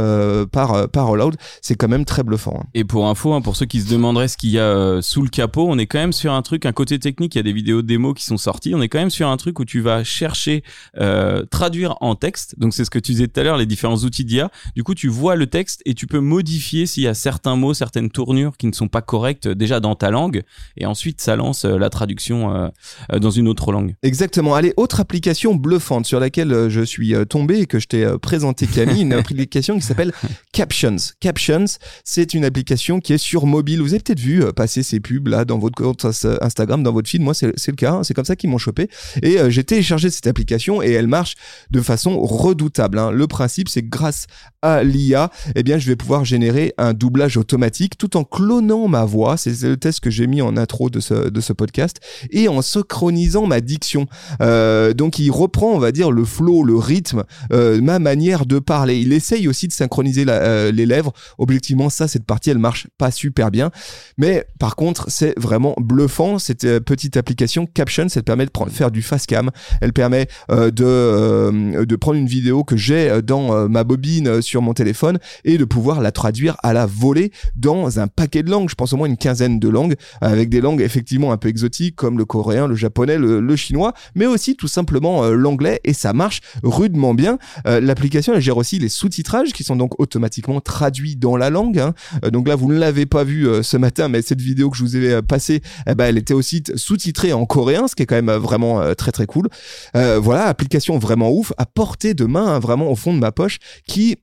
par 0.52 0.74
euh, 0.74 0.86
par 0.86 1.14
Loud. 1.16 1.36
C'est 1.60 1.74
quand 1.74 1.88
même 1.88 2.04
très 2.04 2.22
bluffant. 2.22 2.60
hein. 2.62 2.66
Et 2.74 2.84
pour 2.84 3.08
info, 3.08 3.32
hein, 3.32 3.40
pour 3.40 3.56
ceux 3.56 3.66
qui 3.66 3.80
se 3.80 3.90
demanderaient 3.90 4.28
ce 4.28 4.36
qu'il 4.36 4.50
y 4.50 4.58
a 4.58 4.62
euh, 4.62 5.02
sous 5.02 5.22
le 5.22 5.28
capot, 5.28 5.66
on 5.68 5.78
est 5.78 5.86
quand 5.86 5.98
même 5.98 6.12
sur 6.12 6.32
un 6.32 6.42
truc, 6.42 6.66
un 6.66 6.72
côté 6.72 6.98
technique, 6.98 7.34
il 7.34 7.38
y 7.38 7.40
a 7.40 7.42
des 7.42 7.52
vidéos 7.52 7.82
démos 7.82 8.14
qui 8.14 8.24
sont 8.24 8.36
sorties, 8.36 8.74
on 8.74 8.82
est 8.82 8.88
quand 8.88 8.98
même 8.98 9.10
sur 9.10 9.28
un 9.28 9.36
truc 9.36 9.58
où 9.58 9.64
tu 9.64 9.80
vas 9.80 10.04
chercher, 10.04 10.62
euh, 10.98 11.44
traduire 11.50 11.96
en 12.00 12.14
texte, 12.14 12.54
donc 12.58 12.74
c'est 12.74 12.84
ce 12.84 12.90
que 12.90 12.98
tu 12.98 13.12
disais 13.12 13.28
tout 13.28 13.40
à 13.40 13.42
l'heure, 13.42 13.56
les 13.56 13.66
différents 13.66 13.96
outils 13.96 14.24
d'IA, 14.24 14.50
du 14.76 14.84
coup 14.84 14.94
tu 14.94 15.08
vois 15.08 15.34
le 15.36 15.46
texte 15.46 15.82
et 15.86 15.94
tu 15.94 16.06
peux 16.06 16.20
modifier 16.20 16.86
s'il 16.86 17.02
y 17.04 17.08
a 17.08 17.14
certains 17.14 17.56
mots, 17.56 17.74
certaines 17.74 18.10
tournures 18.10 18.56
qui 18.56 18.66
ne 18.66 18.72
sont 18.72 18.88
pas 18.88 19.02
correctes 19.02 19.48
déjà 19.48 19.80
dans 19.80 19.94
ta 19.94 20.10
langue, 20.10 20.42
et 20.76 20.86
ensuite 20.86 21.20
ça 21.20 21.36
lance 21.36 21.64
la 21.64 21.90
traduction 21.90 22.54
euh, 22.54 23.18
dans 23.18 23.30
une 23.30 23.48
autre 23.48 23.72
langue. 23.72 23.94
Exactement. 24.02 24.54
Allez, 24.54 24.74
autre 24.76 25.00
application 25.00 25.54
bluffante 25.54 26.06
sur 26.06 26.20
laquelle 26.20 26.68
je 26.68 26.82
suis 26.82 27.14
tombé 27.28 27.60
et 27.60 27.66
que 27.66 27.78
je 27.78 27.86
t'ai 27.86 28.06
présenté 28.20 28.66
Camille, 28.66 29.02
une 29.02 29.12
application 29.22 29.76
qui 29.76 29.82
s'appelle 29.82 30.12
Captions. 30.52 30.96
Captions, 31.20 31.64
c'est 32.04 32.34
une 32.34 32.44
application 32.44 33.00
qui 33.00 33.14
est 33.14 33.18
sur 33.18 33.46
mobile. 33.46 33.80
Vous 33.80 33.94
avez 33.94 34.00
peut-être 34.02 34.20
vu 34.20 34.42
euh, 34.44 34.52
passer 34.52 34.82
ces 34.82 35.00
pubs 35.00 35.28
là 35.28 35.44
dans 35.46 35.58
votre 35.58 35.74
compte 35.82 36.04
Instagram, 36.42 36.82
dans 36.82 36.92
votre 36.92 37.08
feed. 37.08 37.22
Moi, 37.22 37.32
c'est 37.32 37.46
le 37.68 37.72
cas. 37.76 37.92
hein. 37.92 38.02
C'est 38.04 38.12
comme 38.12 38.26
ça 38.26 38.36
qu'ils 38.36 38.50
m'ont 38.50 38.58
chopé. 38.58 38.88
Et 39.22 39.38
euh, 39.38 39.48
j'ai 39.48 39.64
téléchargé 39.64 40.10
cette 40.10 40.26
application 40.26 40.82
et 40.82 40.90
elle 40.92 41.06
marche 41.06 41.36
de 41.70 41.80
façon 41.80 42.20
redoutable. 42.20 42.98
hein. 42.98 43.10
Le 43.10 43.26
principe, 43.26 43.68
c'est 43.70 43.80
que 43.82 43.88
grâce 43.88 44.26
à 44.60 44.82
l'IA, 44.82 45.30
eh 45.54 45.62
bien, 45.62 45.78
je 45.78 45.86
vais 45.86 45.96
pouvoir 45.96 46.24
générer 46.26 46.74
un 46.76 46.92
doublage 46.92 47.38
automatique 47.38 47.96
tout 47.96 48.16
en 48.18 48.24
clonant 48.24 48.88
ma 48.88 49.06
voix. 49.06 49.36
C'est 49.38 49.58
le 49.62 49.76
test 49.78 50.00
que 50.00 50.10
j'ai 50.10 50.26
mis 50.26 50.42
en 50.42 50.58
intro 50.58 50.90
de 50.90 51.00
ce, 51.00 51.30
de 51.30 51.40
ce 51.40 51.54
podcast 51.54 51.96
et 52.30 52.48
en 52.48 52.60
synchronisant 52.60 53.46
ma 53.46 53.60
diction. 53.62 54.06
Euh, 54.42 54.92
donc 54.92 55.18
il 55.18 55.30
reprend, 55.30 55.72
on 55.72 55.78
va 55.78 55.92
dire, 55.92 56.10
le 56.10 56.24
flow, 56.26 56.62
le 56.62 56.76
rythme, 56.76 57.24
ma 57.50 57.98
manière 57.98 58.44
de 58.44 58.58
parler. 58.58 58.98
Il 59.00 59.12
essaye 59.14 59.48
aussi 59.48 59.66
de 59.66 59.72
synchroniser 59.72 60.24
la- 60.26 60.31
euh, 60.32 60.72
les 60.72 60.86
lèvres. 60.86 61.12
Objectivement, 61.38 61.90
ça, 61.90 62.08
cette 62.08 62.24
partie, 62.24 62.50
elle 62.50 62.58
marche 62.58 62.86
pas 62.98 63.10
super 63.10 63.50
bien. 63.50 63.70
Mais 64.18 64.46
par 64.58 64.76
contre, 64.76 65.10
c'est 65.10 65.38
vraiment 65.38 65.74
bluffant. 65.78 66.38
Cette 66.38 66.64
euh, 66.64 66.80
petite 66.80 67.16
application 67.16 67.66
Caption, 67.66 68.08
ça 68.08 68.20
te 68.20 68.26
permet 68.26 68.46
de 68.46 68.50
faire 68.70 68.90
du 68.90 69.02
fast 69.02 69.26
cam. 69.26 69.50
Elle 69.80 69.92
permet 69.92 70.28
euh, 70.50 70.70
de, 70.70 71.84
de 71.84 71.96
prendre 71.96 72.18
une 72.18 72.26
vidéo 72.26 72.64
que 72.64 72.76
j'ai 72.76 73.22
dans 73.22 73.68
ma 73.68 73.84
bobine 73.84 74.42
sur 74.42 74.62
mon 74.62 74.74
téléphone 74.74 75.18
et 75.44 75.58
de 75.58 75.64
pouvoir 75.64 76.00
la 76.00 76.12
traduire 76.12 76.56
à 76.62 76.72
la 76.72 76.86
volée 76.86 77.32
dans 77.56 77.98
un 77.98 78.08
paquet 78.08 78.42
de 78.42 78.50
langues. 78.50 78.68
Je 78.68 78.74
pense 78.74 78.92
au 78.92 78.96
moins 78.96 79.06
une 79.06 79.16
quinzaine 79.16 79.58
de 79.58 79.68
langues 79.68 79.94
avec 80.20 80.48
des 80.48 80.60
langues 80.60 80.80
effectivement 80.80 81.32
un 81.32 81.36
peu 81.36 81.48
exotiques 81.48 81.96
comme 81.96 82.18
le 82.18 82.24
coréen, 82.24 82.66
le 82.66 82.74
japonais, 82.74 83.18
le, 83.18 83.56
chinois, 83.56 83.92
mais 84.14 84.26
aussi 84.26 84.56
tout 84.56 84.68
simplement 84.68 85.28
l'anglais 85.28 85.80
et 85.84 85.92
ça 85.92 86.12
marche 86.12 86.40
rudement 86.62 87.14
bien. 87.14 87.38
L'application 87.64 88.34
elle 88.34 88.40
gère 88.40 88.56
aussi 88.56 88.78
les 88.78 88.88
sous-titrages 88.88 89.52
qui 89.52 89.64
sont 89.64 89.76
donc 89.76 89.98
automatiquement 90.22 90.60
traduits 90.60 91.16
dans 91.16 91.36
la 91.36 91.50
langue. 91.50 91.78
hein. 91.78 91.94
Euh, 92.24 92.30
donc 92.30 92.46
là 92.46 92.54
vous 92.54 92.72
ne 92.72 92.78
l'avez 92.78 93.06
pas 93.06 93.24
vu 93.24 93.48
euh, 93.48 93.62
ce 93.62 93.76
matin, 93.76 94.08
mais 94.08 94.22
cette 94.22 94.40
vidéo 94.40 94.70
que 94.70 94.76
je 94.76 94.84
vous 94.84 94.96
ai 94.96 95.14
euh, 95.14 95.22
passée, 95.22 95.62
eh 95.88 95.94
ben, 95.94 96.04
elle 96.04 96.18
était 96.18 96.34
aussi 96.34 96.62
sous-titrée 96.76 97.32
en 97.32 97.44
coréen, 97.44 97.88
ce 97.88 97.96
qui 97.96 98.04
est 98.04 98.06
quand 98.06 98.14
même 98.14 98.30
vraiment 98.30 98.94
très 98.94 99.10
très 99.12 99.26
cool. 99.26 99.48
Voilà, 99.94 100.46
application 100.46 100.98
vraiment 100.98 101.30
ouf, 101.32 101.52
à 101.58 101.66
portée 101.66 102.14
de 102.14 102.24
main, 102.24 102.46
hein, 102.46 102.58
vraiment 102.58 102.90
au 102.90 102.96
fond 102.96 103.12
de 103.12 103.18
ma 103.18 103.32
poche, 103.32 103.58
qui 103.86 104.16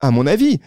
à 0.00 0.10
mon 0.10 0.26
avis, 0.26 0.58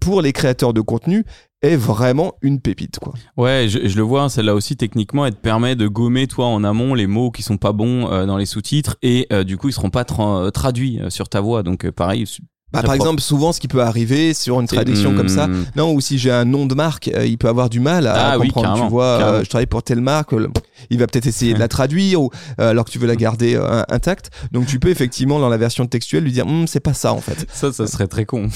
pour 0.00 0.22
les 0.22 0.32
créateurs 0.32 0.72
de 0.72 0.80
contenu, 0.80 1.24
est 1.62 1.76
vraiment 1.76 2.34
une 2.42 2.60
pépite, 2.60 2.98
quoi. 2.98 3.14
Ouais, 3.36 3.66
je, 3.68 3.78
le 3.78 4.02
vois, 4.02 4.22
hein, 4.22 4.28
celle-là 4.28 4.54
aussi, 4.54 4.76
techniquement, 4.76 5.26
elle 5.26 5.34
te 5.34 5.40
permet 5.40 5.76
de 5.76 5.86
gommer, 5.86 6.26
toi, 6.26 6.46
en 6.46 6.64
amont, 6.64 6.94
les 6.94 7.06
mots 7.06 7.30
qui 7.30 7.42
sont 7.42 7.56
pas 7.56 7.72
bons 7.72 8.08
dans 8.26 8.36
les 8.36 8.46
sous-titres, 8.46 8.96
et 9.02 9.28
du 9.44 9.56
coup, 9.56 9.68
ils 9.68 9.72
seront 9.72 9.90
pas 9.90 10.02
tra- 10.02 10.50
traduits 10.50 11.00
sur 11.08 11.28
ta 11.28 11.40
voix. 11.40 11.62
Donc, 11.62 11.88
pareil, 11.90 12.24
Bah, 12.70 12.80
par 12.80 12.90
propre. 12.90 12.96
exemple, 12.96 13.22
souvent, 13.22 13.52
ce 13.52 13.60
qui 13.60 13.68
peut 13.68 13.80
arriver 13.82 14.34
sur 14.34 14.60
une 14.60 14.66
traduction 14.66 15.12
Hmm. 15.12 15.16
comme 15.16 15.28
ça, 15.28 15.48
non, 15.74 15.92
ou 15.94 16.00
si 16.02 16.18
j'ai 16.18 16.30
un 16.30 16.44
nom 16.44 16.66
de 16.66 16.74
marque, 16.74 17.08
euh, 17.08 17.24
il 17.24 17.38
peut 17.38 17.48
avoir 17.48 17.70
du 17.70 17.80
mal 17.80 18.06
à 18.06 18.32
Ah 18.32 18.38
comprendre. 18.38 18.84
tu 18.84 18.90
vois, 18.90 19.04
euh, 19.04 19.44
je 19.44 19.48
travaille 19.48 19.66
pour 19.66 19.82
telle 19.82 20.00
marque, 20.02 20.34
euh, 20.34 20.48
il 20.90 20.98
va 20.98 21.06
peut-être 21.06 21.26
essayer 21.26 21.54
de 21.54 21.58
la 21.58 21.68
traduire, 21.68 22.20
ou 22.20 22.30
alors 22.58 22.84
que 22.84 22.90
tu 22.90 22.98
veux 22.98 23.06
la 23.06 23.16
garder 23.16 23.58
intacte. 23.88 24.30
Donc, 24.52 24.66
tu 24.66 24.78
peux 24.78 24.90
effectivement, 24.90 25.38
dans 25.40 25.48
la 25.48 25.56
version 25.56 25.86
textuelle, 25.86 26.24
lui 26.24 26.32
dire, 26.32 26.46
Hum, 26.46 26.66
c'est 26.66 26.80
pas 26.80 26.94
ça 26.94 27.12
en 27.12 27.20
fait. 27.20 27.46
Ça, 27.52 27.72
ça 27.72 27.86
serait 27.86 28.06
très 28.06 28.24
con. 28.26 28.48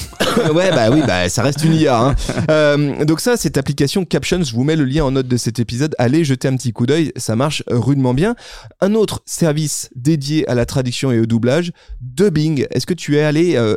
ouais, 0.54 0.71
bah 0.71 0.90
oui, 0.90 1.00
bah 1.07 1.28
ça 1.28 1.42
reste 1.42 1.64
une 1.64 1.75
IA. 1.75 2.14
hein. 2.49 2.95
Donc 3.04 3.21
ça, 3.21 3.37
cette 3.37 3.57
application 3.57 4.04
Captions, 4.04 4.42
je 4.42 4.54
vous 4.54 4.64
mets 4.64 4.76
le 4.76 4.85
lien 4.85 5.04
en 5.04 5.11
note 5.12 5.28
de 5.28 5.37
cet 5.37 5.59
épisode. 5.59 5.95
Allez 5.99 6.25
jeter 6.25 6.49
un 6.49 6.57
petit 6.57 6.73
coup 6.73 6.87
d'œil, 6.87 7.12
ça 7.16 7.35
marche 7.37 7.62
rudement 7.69 8.14
bien. 8.14 8.35
Un 8.81 8.95
autre 8.95 9.23
service 9.26 9.90
dédié 9.97 10.49
à 10.49 10.54
la 10.54 10.66
traduction 10.66 11.12
et 11.12 11.19
au 11.21 11.26
doublage, 11.26 11.73
Dubbing. 12.00 12.66
Est-ce 12.71 12.87
que 12.87 12.95
tu 12.95 13.16
es 13.16 13.23
allé 13.23 13.57
euh, 13.57 13.76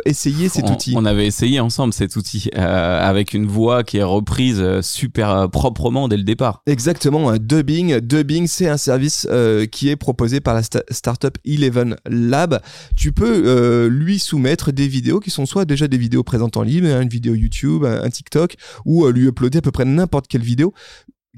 cet 0.49 0.69
on, 0.69 0.73
outil 0.73 0.93
on 0.95 1.05
avait 1.05 1.27
essayé 1.27 1.59
ensemble 1.59 1.93
cet 1.93 2.15
outil 2.15 2.49
euh, 2.55 3.09
avec 3.09 3.33
une 3.33 3.45
voix 3.45 3.83
qui 3.83 3.97
est 3.97 4.03
reprise 4.03 4.59
euh, 4.59 4.81
super 4.81 5.29
euh, 5.29 5.47
proprement 5.47 6.07
dès 6.07 6.17
le 6.17 6.23
départ. 6.23 6.61
Exactement, 6.65 7.29
un 7.29 7.37
dubbing. 7.37 7.99
Dubbing, 7.99 8.47
c'est 8.47 8.67
un 8.67 8.77
service 8.77 9.27
euh, 9.29 9.65
qui 9.65 9.89
est 9.89 9.95
proposé 9.95 10.39
par 10.39 10.53
la 10.53 10.61
sta- 10.61 10.83
startup 10.91 11.37
Eleven 11.45 11.95
Lab. 12.05 12.59
Tu 12.95 13.11
peux 13.11 13.43
euh, 13.45 13.89
lui 13.89 14.19
soumettre 14.19 14.71
des 14.71 14.87
vidéos 14.87 15.19
qui 15.19 15.29
sont 15.29 15.45
soit 15.45 15.65
déjà 15.65 15.87
des 15.87 15.97
vidéos 15.97 16.23
présentes 16.23 16.57
en 16.57 16.63
ligne, 16.63 16.87
hein, 16.87 17.01
une 17.01 17.09
vidéo 17.09 17.35
YouTube, 17.35 17.85
un, 17.85 18.03
un 18.03 18.09
TikTok, 18.09 18.55
ou 18.85 19.07
lui 19.07 19.27
uploader 19.27 19.59
à 19.59 19.61
peu 19.61 19.71
près 19.71 19.85
n'importe 19.85 20.27
quelle 20.27 20.41
vidéo 20.41 20.73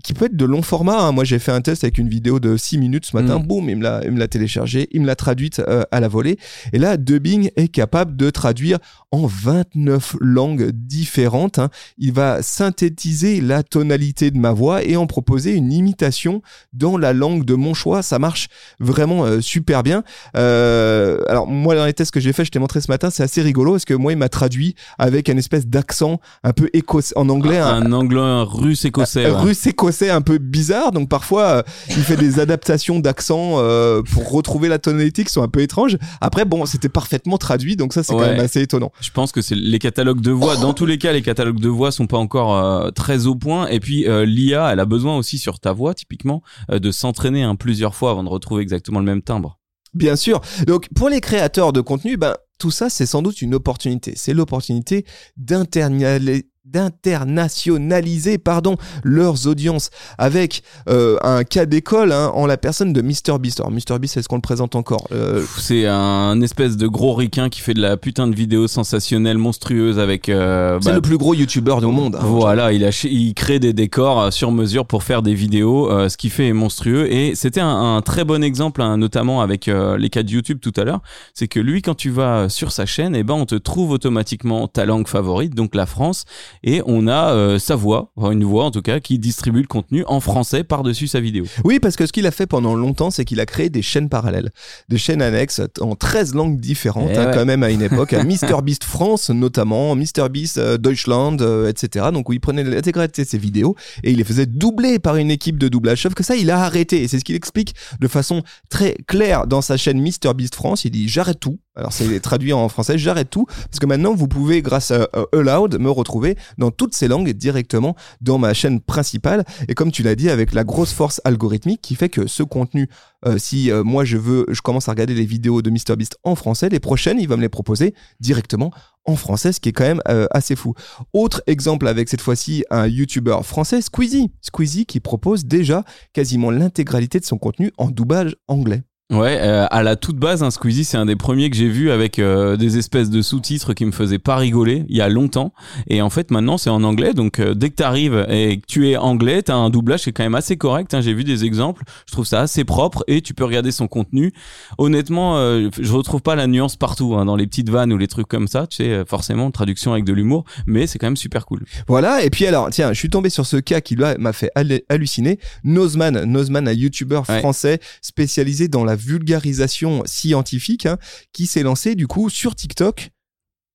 qui 0.04 0.14
peut 0.14 0.26
être 0.26 0.36
de 0.36 0.46
long 0.46 0.62
format. 0.62 1.00
hein. 1.00 1.12
Moi, 1.12 1.24
j'ai 1.24 1.40
fait 1.40 1.52
un 1.52 1.62
test 1.62 1.84
avec 1.84 1.98
une 1.98 2.08
vidéo 2.10 2.40
de 2.40 2.56
6 2.58 2.78
minutes 2.78 3.06
ce 3.06 3.16
matin. 3.16 3.40
Mm. 3.40 3.44
Boum, 3.48 3.70
il 3.70 3.78
me 3.78 3.84
l'a, 3.84 4.02
il 4.06 4.12
me 4.12 4.20
l'a 4.20 4.28
téléchargé, 4.28 4.88
il 4.92 5.02
me 5.02 5.08
l'a 5.08 5.16
traduite 5.16 5.60
euh, 5.60 5.84
à 5.92 6.00
la 6.00 6.08
volée. 6.08 6.38
Et 6.74 6.78
là, 6.80 6.98
Dubbing 6.98 7.50
est 7.56 7.68
capable 7.70 8.16
de 8.16 8.30
traduire 8.30 8.78
en 9.12 9.26
29 9.26 10.18
langues 10.20 10.70
différentes. 10.74 11.58
hein. 11.60 11.70
Il 11.98 12.14
va 12.14 12.42
synthétiser 12.44 13.42
la 13.42 13.64
tonalité 13.64 14.30
de 14.32 14.38
ma 14.38 14.52
voix 14.52 14.84
et 14.84 14.96
en 14.98 15.08
proposer 15.08 15.54
une 15.54 15.72
imitation 15.72 16.42
dans 16.74 16.98
la 16.98 17.14
langue 17.14 17.44
de 17.46 17.54
mon 17.56 17.74
choix. 17.74 18.02
Ça 18.04 18.20
marche 18.20 18.48
vraiment 18.80 19.26
euh, 19.26 19.42
super 19.42 19.84
bien. 19.84 20.04
Euh, 20.36 21.18
alors 21.28 21.48
moi, 21.48 21.76
dans 21.76 21.86
les 21.86 21.94
tests 21.94 22.12
que 22.12 22.20
j'ai 22.20 22.34
fait, 22.34 22.46
je 22.46 22.52
t'ai 22.52 22.60
montré 22.60 22.82
ce 22.82 22.92
matin, 22.92 23.10
c'est 23.10 23.24
assez 23.24 23.42
rigolo 23.42 23.72
parce 23.74 23.86
que 23.86 23.94
moi, 23.94 24.12
il 24.12 24.18
m'a 24.18 24.30
traduit 24.30 24.76
avec 25.00 25.30
une 25.30 25.38
espèce 25.38 25.66
d'accent 25.68 26.20
un 26.44 26.54
peu 26.54 26.70
écossais 26.74 27.14
en 27.18 27.30
anglais. 27.30 27.58
un- 27.58 27.82
un 27.88 27.92
anglais 27.94 28.42
russe 28.44 28.86
écossais. 28.86 29.26
ouais. 29.26 29.32
russe 29.42 29.66
écossais 29.68 29.87
un 30.10 30.22
peu 30.22 30.38
bizarre 30.38 30.92
donc 30.92 31.10
parfois 31.10 31.44
euh, 31.44 31.64
il 31.90 32.04
fait 32.04 32.18
des 32.18 32.40
adaptations 32.40 33.00
d'accent 33.00 33.56
euh, 33.58 34.02
pour 34.02 34.32
retrouver 34.32 34.68
la 34.68 34.80
tonalité 34.80 35.24
qui 35.24 35.32
sont 35.32 35.42
un 35.44 35.48
peu 35.48 35.62
étranges 35.62 35.98
après 36.22 36.46
bon 36.46 36.66
c'était 36.66 36.90
parfaitement 36.90 37.38
traduit 37.38 37.76
donc 37.76 37.94
ça 37.94 38.04
c'est 38.04 38.14
quand 38.14 38.20
même 38.20 38.40
assez 38.40 38.62
étonnant 38.62 38.92
Je 39.02 39.12
pense 39.12 39.32
que 39.32 39.42
c'est 39.42 39.56
les 39.56 39.80
catalogues 39.80 40.22
de 40.22 40.32
voix. 40.32 40.56
Dans 40.58 40.74
tous 40.78 40.86
les 40.86 40.98
cas, 40.98 41.12
les 41.12 41.22
catalogues 41.22 41.60
de 41.60 41.70
voix 41.70 41.92
sont 41.92 42.08
pas 42.08 42.18
encore 42.18 42.56
euh, 42.56 42.92
très 42.92 43.28
au 43.28 43.36
point. 43.36 43.68
Et 43.68 43.80
puis 43.80 44.06
l'IA, 44.26 44.72
elle 44.72 44.80
a 44.80 44.86
besoin 44.86 45.18
aussi 45.18 45.38
sur 45.38 45.60
ta 45.60 45.74
voix, 45.74 45.94
typiquement, 45.94 46.42
de 46.70 46.92
s'entraîner 46.92 47.44
hein, 47.44 47.56
plusieurs 47.56 47.96
fois 47.96 48.12
avant 48.12 48.24
de 48.24 48.30
retrouver 48.30 48.62
exactement 48.62 49.00
le 49.00 49.06
même 49.06 49.22
timbre. 49.22 49.60
Bien 49.94 50.16
sûr. 50.16 50.42
Donc 50.68 50.88
pour 50.96 51.10
les 51.10 51.22
créateurs 51.22 51.74
de 51.74 51.82
contenu, 51.82 52.18
ben 52.18 52.36
tout 52.60 52.72
ça 52.72 52.90
c'est 52.90 53.06
sans 53.06 53.22
doute 53.22 53.42
une 53.42 53.56
opportunité. 53.56 54.14
C'est 54.16 54.34
l'opportunité 54.34 55.06
d'internali- 55.38 56.46
d'internationaliser 56.68 58.38
pardon 58.38 58.76
leurs 59.04 59.48
audiences 59.48 59.90
avec 60.18 60.64
euh, 60.90 61.18
un 61.24 61.44
cas 61.44 61.66
d'école 61.66 62.12
hein, 62.12 62.32
en 62.34 62.46
la 62.46 62.58
personne 62.58 62.94
de 62.94 63.02
MrBeast. 63.02 63.60
Alors 63.60 63.72
MrBeast 63.72 64.18
est-ce 64.18 64.28
qu'on 64.28 64.36
le 64.36 64.42
présente 64.42 64.76
encore 64.76 65.08
Euh, 65.12 65.44
C'est 65.58 65.86
un 65.88 66.42
espèce 66.42 66.78
de 66.78 66.88
gros 66.88 67.14
ricain 67.14 67.50
qui 67.50 67.62
fait 67.62 67.74
de 67.74 67.82
la 67.82 67.98
putain 67.98 68.28
de 68.28 68.36
vidéos 68.36 68.68
sensationnelles, 68.68 69.38
monstrueuses 69.38 70.00
avec. 70.00 70.30
euh, 70.30 70.78
C'est 70.82 70.90
bah, 70.90 70.96
le 70.96 71.02
plus 71.02 71.18
gros 71.18 71.34
youtubeur 71.34 71.80
du 71.80 71.88
monde. 71.88 72.16
hein. 72.16 72.24
Voilà, 72.24 72.74
il, 72.74 72.84
a, 72.86 72.90
il 73.06 73.34
crée 73.34 73.60
des 73.60 73.74
décors 73.74 74.32
sur 74.34 74.52
mesure 74.52 74.86
pour 74.86 75.04
faire 75.04 75.22
des 75.22 75.34
vidéos. 75.34 75.90
ce 76.10 76.18
qui 76.18 76.30
fait 76.30 76.48
est 76.48 76.54
monstrueux. 76.54 77.12
Et 77.12 77.36
c'était 77.36 77.62
un, 77.62 77.96
un 77.98 78.02
très 78.02 78.24
bon 78.26 78.44
exemple, 78.44 78.82
hein, 78.82 78.98
notamment 78.98 79.42
avec 79.42 79.68
les 79.68 80.10
cas 80.10 80.24
de 80.24 80.30
YouTube 80.30 80.60
tout 80.62 80.74
à 80.78 80.84
l'heure. 80.84 81.02
C'est 81.34 81.48
que 81.48 81.60
lui, 81.60 81.82
quand 81.82 81.96
tu 81.96 82.10
vas 82.10 82.50
sur 82.50 82.72
sa 82.72 82.86
chaîne, 82.86 83.16
eh 83.16 83.24
ben, 83.24 83.34
on 83.36 83.46
te 83.46 83.56
trouve 83.56 83.92
automatiquement 83.92 84.68
ta 84.68 84.86
langue 84.86 85.08
favorite, 85.08 85.56
donc 85.56 85.76
la 85.76 85.86
France. 85.86 86.26
Et 86.64 86.82
on 86.86 87.08
a 87.08 87.34
euh, 87.34 87.60
sa 87.60 87.76
voix, 87.76 88.12
enfin, 88.16 88.32
une 88.32 88.44
voix 88.44 88.66
en 88.66 88.72
tout 88.72 88.82
cas, 88.82 89.00
qui 89.00 89.20
distribue 89.20 89.62
le 89.62 89.68
contenu 89.68 90.04
en 90.08 90.20
français 90.20 90.64
par-dessus 90.64 91.08
sa 91.08 91.20
vidéo. 91.20 91.46
Oui, 91.64 91.80
parce 91.80 91.96
que 91.96 92.06
ce 92.06 92.14
qu'il 92.14 92.26
a 92.26 92.32
fait 92.32 92.48
pendant 92.48 92.76
longtemps, 92.76 93.12
c'est 93.12 93.26
qu'il 93.26 93.40
a 93.40 93.46
créé 93.46 93.70
des 93.70 93.82
chaînes 93.82 94.10
parallèles, 94.10 94.52
des 94.90 94.98
chaînes 94.98 95.22
annexes 95.22 95.62
en 95.80 95.96
13 95.96 96.36
langues 96.36 96.60
différentes, 96.60 97.10
Eh 97.14 97.18
hein, 97.18 97.26
ouais. 97.28 97.34
quand 97.34 97.46
même 97.46 97.64
à 97.64 97.70
une 97.70 97.82
époque. 97.82 98.14
MrBeast 98.48 98.84
France 98.84 99.30
notamment, 99.30 99.96
MrBeast 99.96 100.58
euh, 100.58 100.78
Deutschland, 100.78 101.38
euh, 101.42 101.70
etc. 101.70 102.08
Donc 102.14 102.30
où 102.30 102.34
il 102.34 102.40
prenait 102.40 102.64
l'intégralité 102.64 103.24
de 103.24 103.28
ses 103.30 103.38
vidéos 103.38 103.76
et 104.04 104.12
il 104.12 104.18
les 104.18 104.24
faisait 104.24 104.46
doubler 104.46 105.00
par 105.00 105.16
une 105.18 105.32
équipe 105.32 105.58
de 105.58 105.68
doublage. 105.68 106.02
Sauf 106.02 106.14
que 106.14 106.24
ça, 106.24 106.36
il 106.36 106.52
a 106.52 106.60
arrêté. 106.62 107.04
Et 107.04 107.08
c'est 107.08 107.20
ce 107.20 107.26
qu'il 107.26 107.36
explique 107.36 107.74
de 108.00 108.08
façon 108.08 108.44
très 108.70 108.96
claire 109.08 109.48
dans 109.48 109.62
sa 109.62 109.78
chaîne 109.78 110.02
MrBeast 110.02 110.56
France. 110.56 110.86
Il 110.86 110.92
dit 110.92 111.08
j'arrête 111.08 111.40
tout. 111.40 111.60
Alors 111.78 111.94
c'est 111.94 112.20
traduit 112.20 112.54
en 112.54 112.68
français, 112.70 112.98
j'arrête 112.98 113.30
tout 113.30 113.46
parce 113.46 113.80
que 113.80 113.86
maintenant 113.86 114.16
vous 114.16 114.28
pouvez 114.28 114.64
grâce 114.64 114.90
à 114.90 115.08
Aloud 115.32 115.80
me 115.80 115.92
retrouver 115.92 116.36
dans 116.58 116.72
toutes 116.72 116.96
ces 116.96 117.08
langues 117.08 117.30
directement 117.30 117.96
dans 118.20 118.40
ma 118.40 118.56
chaîne 118.56 118.82
principale. 118.82 119.46
Et 119.68 119.76
comme 119.76 119.92
tu 119.92 120.02
l'as 120.02 120.16
dit 120.16 120.32
avec 120.32 120.54
la 120.54 120.64
grosse 120.64 120.92
force 120.92 121.22
algorithmique 121.24 121.82
qui 121.82 121.94
fait 121.94 122.10
que 122.10 122.26
ce 122.26 122.42
contenu 122.42 122.90
euh, 123.28 123.38
si 123.38 123.72
euh, 123.72 123.84
moi 123.84 124.06
je 124.06 124.18
veux 124.18 124.46
je 124.50 124.62
commence 124.62 124.90
à 124.90 124.92
regarder 124.92 125.14
les 125.14 125.26
vidéos 125.26 125.62
de 125.62 125.70
MrBeast 125.70 126.18
en 126.24 126.36
français 126.36 126.70
les 126.70 126.80
prochaines 126.80 127.20
il 127.20 127.28
va 127.28 127.36
me 127.36 127.42
les 127.42 127.50
proposer 127.50 127.94
directement 128.20 128.72
en 129.06 129.16
français 129.16 129.52
ce 129.52 129.60
qui 129.60 129.70
est 129.70 129.74
quand 129.74 129.86
même 129.86 130.02
euh, 130.08 130.26
assez 130.32 130.56
fou. 130.56 130.74
Autre 131.14 131.44
exemple 131.46 131.88
avec 131.88 132.10
cette 132.10 132.22
fois-ci 132.22 132.66
un 132.72 132.88
youtubeur 132.88 133.46
français 133.46 133.82
Squeezie. 133.82 134.32
Squeezie 134.42 134.88
qui 134.88 135.00
propose 135.00 135.46
déjà 135.46 135.84
quasiment 136.14 136.50
l'intégralité 136.50 137.20
de 137.20 137.26
son 137.26 137.38
contenu 137.38 137.72
en 137.78 137.90
doublage 137.90 138.36
anglais 138.48 138.84
Ouais, 139.10 139.40
euh, 139.42 139.66
à 139.72 139.84
la 139.84 139.96
toute 139.96 140.18
base, 140.18 140.44
un 140.44 140.52
Squeezie, 140.52 140.84
c'est 140.84 140.98
un 140.98 141.06
des 141.06 141.16
premiers 141.16 141.50
que 141.50 141.56
j'ai 141.56 141.70
vu 141.70 141.92
avec 141.92 142.20
euh, 142.20 142.58
des 142.58 142.78
espèces 142.78 143.10
de 143.10 143.22
sous-titres 143.22 143.74
qui 143.74 143.86
me 143.86 143.94
faisaient 143.94 144.20
pas 144.20 144.36
rigoler 144.36 144.84
il 144.90 144.98
y 144.98 145.02
a 145.02 145.08
longtemps. 145.08 145.54
Et 145.88 146.02
en 146.02 146.10
fait, 146.10 146.30
maintenant, 146.30 146.58
c'est 146.58 146.70
en 146.70 146.84
anglais. 146.84 147.14
Donc, 147.14 147.40
euh, 147.40 147.54
dès 147.54 147.70
que 147.70 147.76
t'arrives 147.76 148.26
et 148.30 148.58
que 148.60 148.66
tu 148.68 148.90
es 148.90 148.98
anglais, 148.98 149.42
t'as 149.44 149.56
un 149.56 149.70
doublage 149.70 150.04
qui 150.04 150.10
est 150.10 150.12
quand 150.12 150.24
même 150.24 150.36
assez 150.36 150.58
correct. 150.58 150.94
hein. 150.94 151.00
J'ai 151.00 151.14
vu 151.14 151.24
des 151.24 151.46
exemples. 151.46 151.84
Je 152.06 152.12
trouve 152.12 152.26
ça 152.26 152.42
assez 152.42 152.66
propre 152.66 153.06
et 153.08 153.22
tu 153.22 153.34
peux 153.34 153.46
regarder 153.46 153.72
son 153.72 153.88
contenu. 153.88 154.34
Honnêtement, 154.78 155.38
euh, 155.38 155.70
je 155.80 155.94
retrouve 155.94 156.22
pas 156.22 156.36
la 156.36 156.48
nuance 156.48 156.76
partout 156.76 157.16
hein, 157.16 157.24
dans 157.24 157.38
les 157.38 157.48
petites 157.48 157.70
vannes 157.70 157.94
ou 157.94 157.98
les 157.98 158.08
trucs 158.08 158.28
comme 158.28 158.50
ça. 158.50 158.68
Tu 158.68 158.76
sais, 158.76 158.90
euh, 158.90 159.06
forcément, 159.06 159.52
traduction 159.52 159.94
avec 159.94 160.04
de 160.04 160.12
l'humour, 160.12 160.44
mais 160.66 160.86
c'est 160.86 161.00
quand 161.00 161.08
même 161.08 161.16
super 161.16 161.46
cool. 161.46 161.64
Voilà, 161.88 162.26
et 162.26 162.30
puis 162.30 162.46
alors, 162.46 162.70
tiens, 162.72 162.92
je 162.92 163.00
suis 163.00 163.10
tombé 163.10 163.30
sur 163.30 163.46
ce 163.46 163.56
cas 163.56 163.80
qui 163.80 163.96
m'a 163.96 164.34
fait 164.34 164.52
hallu- 164.54 164.84
halluciner. 164.90 165.40
Nozman, 165.64 166.26
Nozman, 166.26 166.68
un 166.68 166.74
youtubeur 166.74 167.24
Ouais. 167.30 167.40
français 167.40 167.80
spécialisé 168.02 168.68
dans 168.68 168.84
la 168.84 168.97
vulgarisation 168.98 170.04
scientifique, 170.06 170.86
hein, 170.86 170.98
qui 171.32 171.46
s'est 171.46 171.64
lancé 171.64 171.96
du 171.96 172.08
coup 172.08 172.30
sur 172.30 172.56
TikTok 172.56 173.12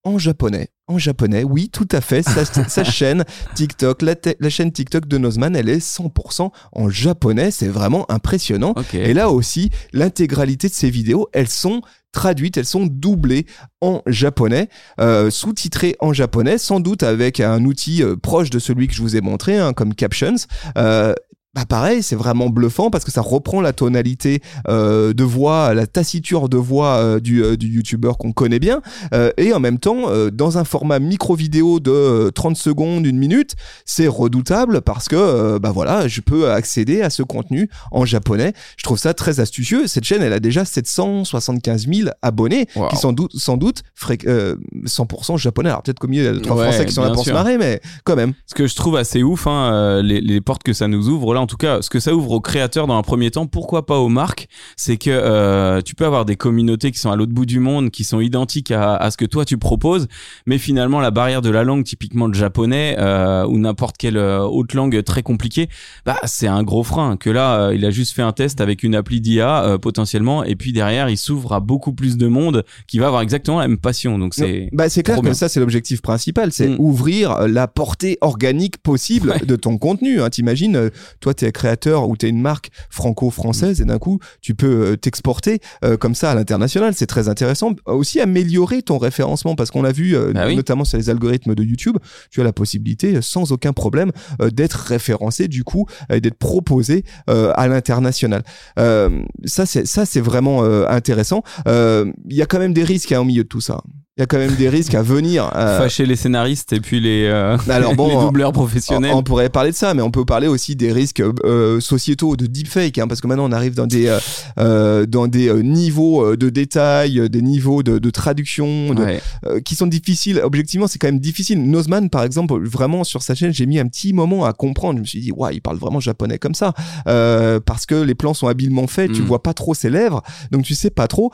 en 0.03 0.17
japonais. 0.17 0.69
En 0.87 0.97
japonais, 0.97 1.45
oui, 1.45 1.69
tout 1.69 1.87
à 1.91 2.01
fait. 2.01 2.23
Sa, 2.23 2.45
sa 2.67 2.83
chaîne 2.83 3.23
TikTok, 3.55 4.01
la, 4.01 4.49
chaîne 4.49 4.71
TikTok 4.71 5.07
de 5.07 5.17
Nozman, 5.17 5.55
elle 5.55 5.69
est 5.69 5.79
100% 5.79 6.51
en 6.73 6.89
japonais. 6.89 7.51
C'est 7.51 7.69
vraiment 7.69 8.09
impressionnant. 8.11 8.75
Et 8.93 9.13
là 9.13 9.29
aussi, 9.29 9.69
l'intégralité 9.93 10.67
de 10.67 10.73
ces 10.73 10.89
vidéos, 10.89 11.29
elles 11.31 11.47
sont 11.47 11.81
traduites, 12.11 12.57
elles 12.57 12.65
sont 12.65 12.85
doublées 12.85 13.45
en 13.81 14.01
japonais, 14.05 14.69
euh, 14.99 15.31
sous-titrées 15.31 15.95
en 15.99 16.13
japonais, 16.13 16.57
sans 16.57 16.79
doute 16.79 17.01
avec 17.01 17.39
un 17.39 17.63
outil 17.65 18.03
euh, 18.03 18.15
proche 18.15 18.49
de 18.49 18.59
celui 18.59 18.87
que 18.87 18.93
je 18.93 19.01
vous 19.01 19.15
ai 19.15 19.21
montré, 19.21 19.57
hein, 19.57 19.73
comme 19.73 19.95
Captions. 19.95 20.35
Euh, 20.77 21.13
bah 21.55 21.65
pareil, 21.69 22.01
c'est 22.01 22.15
vraiment 22.15 22.49
bluffant 22.49 22.89
parce 22.89 23.03
que 23.05 23.11
ça 23.11 23.21
reprend 23.21 23.61
la 23.61 23.73
tonalité 23.73 24.41
euh, 24.67 25.13
de 25.13 25.23
voix, 25.23 25.75
la 25.75 25.85
tassiture 25.85 26.49
de 26.49 26.57
voix 26.57 26.95
euh, 26.95 27.19
du, 27.19 27.43
euh, 27.43 27.55
du 27.55 27.67
youtubeur 27.67 28.17
qu'on 28.17 28.31
connaît 28.31 28.57
bien, 28.57 28.81
euh, 29.13 29.31
et 29.37 29.53
en 29.53 29.59
même 29.59 29.77
temps, 29.77 30.09
euh, 30.09 30.31
dans 30.31 30.57
un 30.57 30.63
format 30.63 30.97
micro-vidéo 30.97 31.79
de 31.79 31.91
euh, 31.91 32.31
30 32.31 32.57
secondes, 32.57 33.05
une 33.05 33.19
minute, 33.19 33.53
c'est 33.85 34.07
redoutable 34.07 34.81
parce 34.81 35.07
que 35.07 35.15
euh, 35.15 35.59
bah 35.59 35.71
voilà, 35.71 36.07
je 36.07 36.21
peux 36.21 36.49
accéder 36.49 37.03
à 37.03 37.11
ce 37.11 37.21
contenu 37.21 37.69
en 37.91 38.03
japonais. 38.03 38.53
Je 38.77 38.83
trouve 38.83 38.97
ça 38.97 39.13
très 39.13 39.39
astucieux. 39.39 39.85
Cette 39.85 40.05
chaîne, 40.05 40.23
elle 40.23 40.33
a 40.33 40.39
déjà 40.39 40.65
775 40.65 41.87
000 41.87 42.09
abonnés 42.23 42.65
Wow. 42.75 42.87
qui 42.87 42.95
sont 42.95 43.11
doute, 43.13 43.31
sans 43.35 43.57
doute 43.57 43.83
fré- 43.95 44.17
euh, 44.25 44.55
100% 44.85 45.37
japonais. 45.37 45.69
Alors 45.69 45.83
peut-être 45.83 46.07
milieu, 46.07 46.23
il 46.31 46.35
y 46.35 46.37
a 46.37 46.41
trois 46.41 46.55
Ouais, 46.57 46.63
Français 46.69 46.85
qui 46.85 46.93
sont 46.93 47.03
là 47.03 47.11
pour 47.11 47.25
se 47.25 47.31
marrer, 47.31 47.57
mais 47.59 47.79
quand 48.05 48.15
même. 48.15 48.33
Ce 48.47 48.55
que 48.55 48.65
je 48.65 48.73
trouve 48.75 48.95
assez 48.95 49.21
ouf, 49.21 49.45
hein, 49.45 49.71
euh, 49.73 50.01
les, 50.01 50.19
les 50.21 50.41
portes 50.41 50.63
que 50.63 50.73
ça 50.73 50.87
nous 50.87 51.09
ouvre 51.09 51.33
là 51.35 51.41
en 51.43 51.47
tout 51.47 51.57
cas, 51.57 51.81
ce 51.81 51.89
que 51.89 51.99
ça 51.99 52.15
ouvre 52.15 52.31
aux 52.31 52.41
créateurs 52.41 52.87
dans 52.87 52.97
un 52.97 53.01
premier 53.01 53.29
temps, 53.29 53.45
pourquoi 53.47 53.85
pas 53.85 53.99
aux 53.99 54.09
marques, 54.09 54.47
c'est 54.77 54.97
que 54.97 55.09
euh, 55.09 55.81
tu 55.81 55.93
peux 55.93 56.05
avoir 56.05 56.23
des 56.23 56.37
communautés 56.37 56.91
qui 56.91 56.99
sont 56.99 57.11
à 57.11 57.17
l'autre 57.17 57.33
bout 57.33 57.45
du 57.45 57.59
monde, 57.59 57.91
qui 57.91 58.05
sont 58.05 58.21
identiques 58.21 58.71
à, 58.71 58.95
à, 58.95 59.11
ce 59.11 59.17
que 59.17 59.25
toi 59.25 59.43
tu 59.43 59.57
proposes, 59.57 60.07
mais 60.45 60.57
finalement 60.57 61.01
la 61.01 61.11
barrière 61.11 61.41
de 61.41 61.49
la 61.49 61.65
langue, 61.65 61.83
typiquement 61.83 62.27
le 62.27 62.33
japonais 62.33 62.95
euh, 62.97 63.45
ou 63.45 63.57
n'importe 63.59 63.97
quelle 63.97 64.15
euh, 64.15 64.39
autre 64.39 64.75
langue 64.75 65.03
très 65.03 65.21
compliquée, 65.21 65.67
bah 66.05 66.17
c'est 66.23 66.47
un 66.47 66.63
gros 66.63 66.83
frein. 66.83 67.17
Que 67.17 67.29
là, 67.29 67.59
euh, 67.59 67.75
il 67.75 67.85
a 67.85 67.91
juste 67.91 68.13
fait 68.13 68.21
un 68.21 68.31
test 68.31 68.61
avec 68.61 68.83
une 68.83 68.95
appli 68.95 69.19
d'IA 69.19 69.77
potentiellement, 69.81 70.45
et 70.45 70.55
puis 70.55 70.71
derrière, 70.71 71.09
il 71.09 71.17
s'ouvre 71.17 71.53
à 71.53 71.59
beaucoup 71.59 71.91
plus 71.91 72.17
de 72.17 72.27
monde 72.27 72.63
qui 72.87 72.99
va 72.99 73.07
avoir 73.07 73.21
exactement 73.21 73.59
la 73.59 73.67
même 73.67 73.77
passion. 73.77 74.17
Donc 74.17 74.33
c'est 74.33 74.69
bah 74.71 74.87
c'est 74.87 75.03
clair 75.03 75.21
que 75.21 75.33
ça 75.33 75.49
c'est 75.49 75.59
l'objectif 75.59 76.01
principal, 76.01 76.53
c'est 76.53 76.69
mm. 76.69 76.75
ouvrir 76.79 77.47
la 77.47 77.67
portée 77.67 78.17
organique 78.21 78.77
possible 78.77 79.35
de 79.45 79.55
ton 79.57 79.77
contenu. 79.77 80.21
Hein. 80.21 80.29
T'imagines, 80.29 80.89
toi 81.19 81.32
t'es 81.33 81.51
créateur 81.51 82.07
ou 82.09 82.17
t'es 82.17 82.29
une 82.29 82.41
marque 82.41 82.69
franco-française 82.89 83.81
et 83.81 83.85
d'un 83.85 83.99
coup 83.99 84.19
tu 84.41 84.55
peux 84.55 84.97
t'exporter 84.97 85.59
comme 85.99 86.15
ça 86.15 86.31
à 86.31 86.35
l'international. 86.35 86.93
C'est 86.93 87.07
très 87.07 87.27
intéressant. 87.27 87.73
Aussi 87.85 88.19
améliorer 88.19 88.81
ton 88.81 88.97
référencement 88.97 89.55
parce 89.55 89.71
qu'on 89.71 89.81
l'a 89.81 89.91
vu 89.91 90.15
bah 90.33 90.53
notamment 90.53 90.85
sur 90.85 90.97
les 90.97 91.09
algorithmes 91.09 91.55
de 91.55 91.63
YouTube, 91.63 91.97
tu 92.29 92.41
as 92.41 92.43
la 92.43 92.53
possibilité 92.53 93.21
sans 93.21 93.51
aucun 93.51 93.73
problème 93.73 94.11
d'être 94.51 94.73
référencé 94.75 95.47
du 95.47 95.63
coup 95.63 95.85
et 96.09 96.21
d'être 96.21 96.37
proposé 96.37 97.03
à 97.27 97.67
l'international. 97.67 98.43
ça 98.77 99.65
c'est 99.65 99.85
ça 99.85 100.05
c'est 100.05 100.21
vraiment 100.21 100.63
intéressant. 100.63 101.43
Il 101.65 102.13
y 102.35 102.41
a 102.41 102.45
quand 102.45 102.59
même 102.59 102.73
des 102.73 102.83
risques 102.83 103.11
hein, 103.11 103.19
au 103.19 103.25
milieu 103.25 103.43
de 103.43 103.49
tout 103.49 103.61
ça 103.61 103.81
il 104.15 104.21
y 104.21 104.23
a 104.23 104.27
quand 104.27 104.37
même 104.37 104.53
des 104.53 104.69
risques 104.69 104.93
à 104.93 105.01
venir. 105.01 105.49
Euh... 105.55 105.79
Fâcher 105.79 106.05
les 106.05 106.15
scénaristes 106.15 106.71
et 106.71 106.79
puis 106.79 106.99
les, 106.99 107.25
euh, 107.25 107.57
Alors 107.67 107.95
bon, 107.95 108.07
les 108.19 108.23
doubleurs 108.23 108.51
professionnels. 108.51 109.11
On, 109.15 109.23
pourrait 109.23 109.49
parler 109.49 109.71
de 109.71 109.75
ça, 109.75 109.95
mais 109.95 110.03
on 110.03 110.11
peut 110.11 110.23
parler 110.23 110.45
aussi 110.45 110.75
des 110.75 110.91
risques 110.91 111.19
euh, 111.19 111.79
sociétaux 111.79 112.35
de 112.35 112.45
deepfake, 112.45 112.99
hein, 112.99 113.07
parce 113.07 113.21
que 113.21 113.27
maintenant 113.27 113.49
on 113.49 113.51
arrive 113.51 113.73
dans 113.73 113.87
des 113.87 114.15
euh, 114.59 115.07
dans 115.07 115.25
des 115.25 115.51
niveaux 115.63 116.35
de 116.35 116.49
détail, 116.51 117.27
des 117.27 117.41
niveaux 117.41 117.81
de, 117.81 117.97
de 117.97 118.09
traduction, 118.11 118.93
de, 118.93 119.59
qui 119.61 119.73
sont 119.73 119.87
difficiles. 119.87 120.39
Objectivement, 120.43 120.85
c'est 120.85 120.99
quand 120.99 121.07
même 121.07 121.19
difficile. 121.19 121.67
Nozman, 121.67 122.11
par 122.11 122.21
exemple, 122.21 122.63
vraiment 122.63 123.03
sur 123.03 123.23
sa 123.23 123.33
chaîne, 123.33 123.51
j'ai 123.51 123.65
mis 123.65 123.79
un 123.79 123.87
petit 123.87 124.13
moment 124.13 124.45
à 124.45 124.53
comprendre. 124.53 124.97
Je 124.97 125.01
me 125.01 125.07
suis 125.07 125.21
dit, 125.21 125.31
ouais, 125.31 125.55
il 125.55 125.61
parle 125.61 125.77
vraiment 125.77 125.99
japonais 125.99 126.37
comme 126.37 126.53
ça, 126.53 126.73
parce 127.05 127.87
que 127.87 127.95
les 127.95 128.13
plans 128.13 128.35
sont 128.35 128.45
habilement 128.45 128.85
faits. 128.85 129.11
Tu 129.11 129.23
mm. 129.23 129.25
vois 129.25 129.41
pas 129.41 129.55
trop 129.55 129.73
ses 129.73 129.89
lèvres, 129.89 130.21
donc 130.51 130.61
tu 130.65 130.75
sais 130.75 130.91
pas 130.91 131.07
trop. 131.07 131.31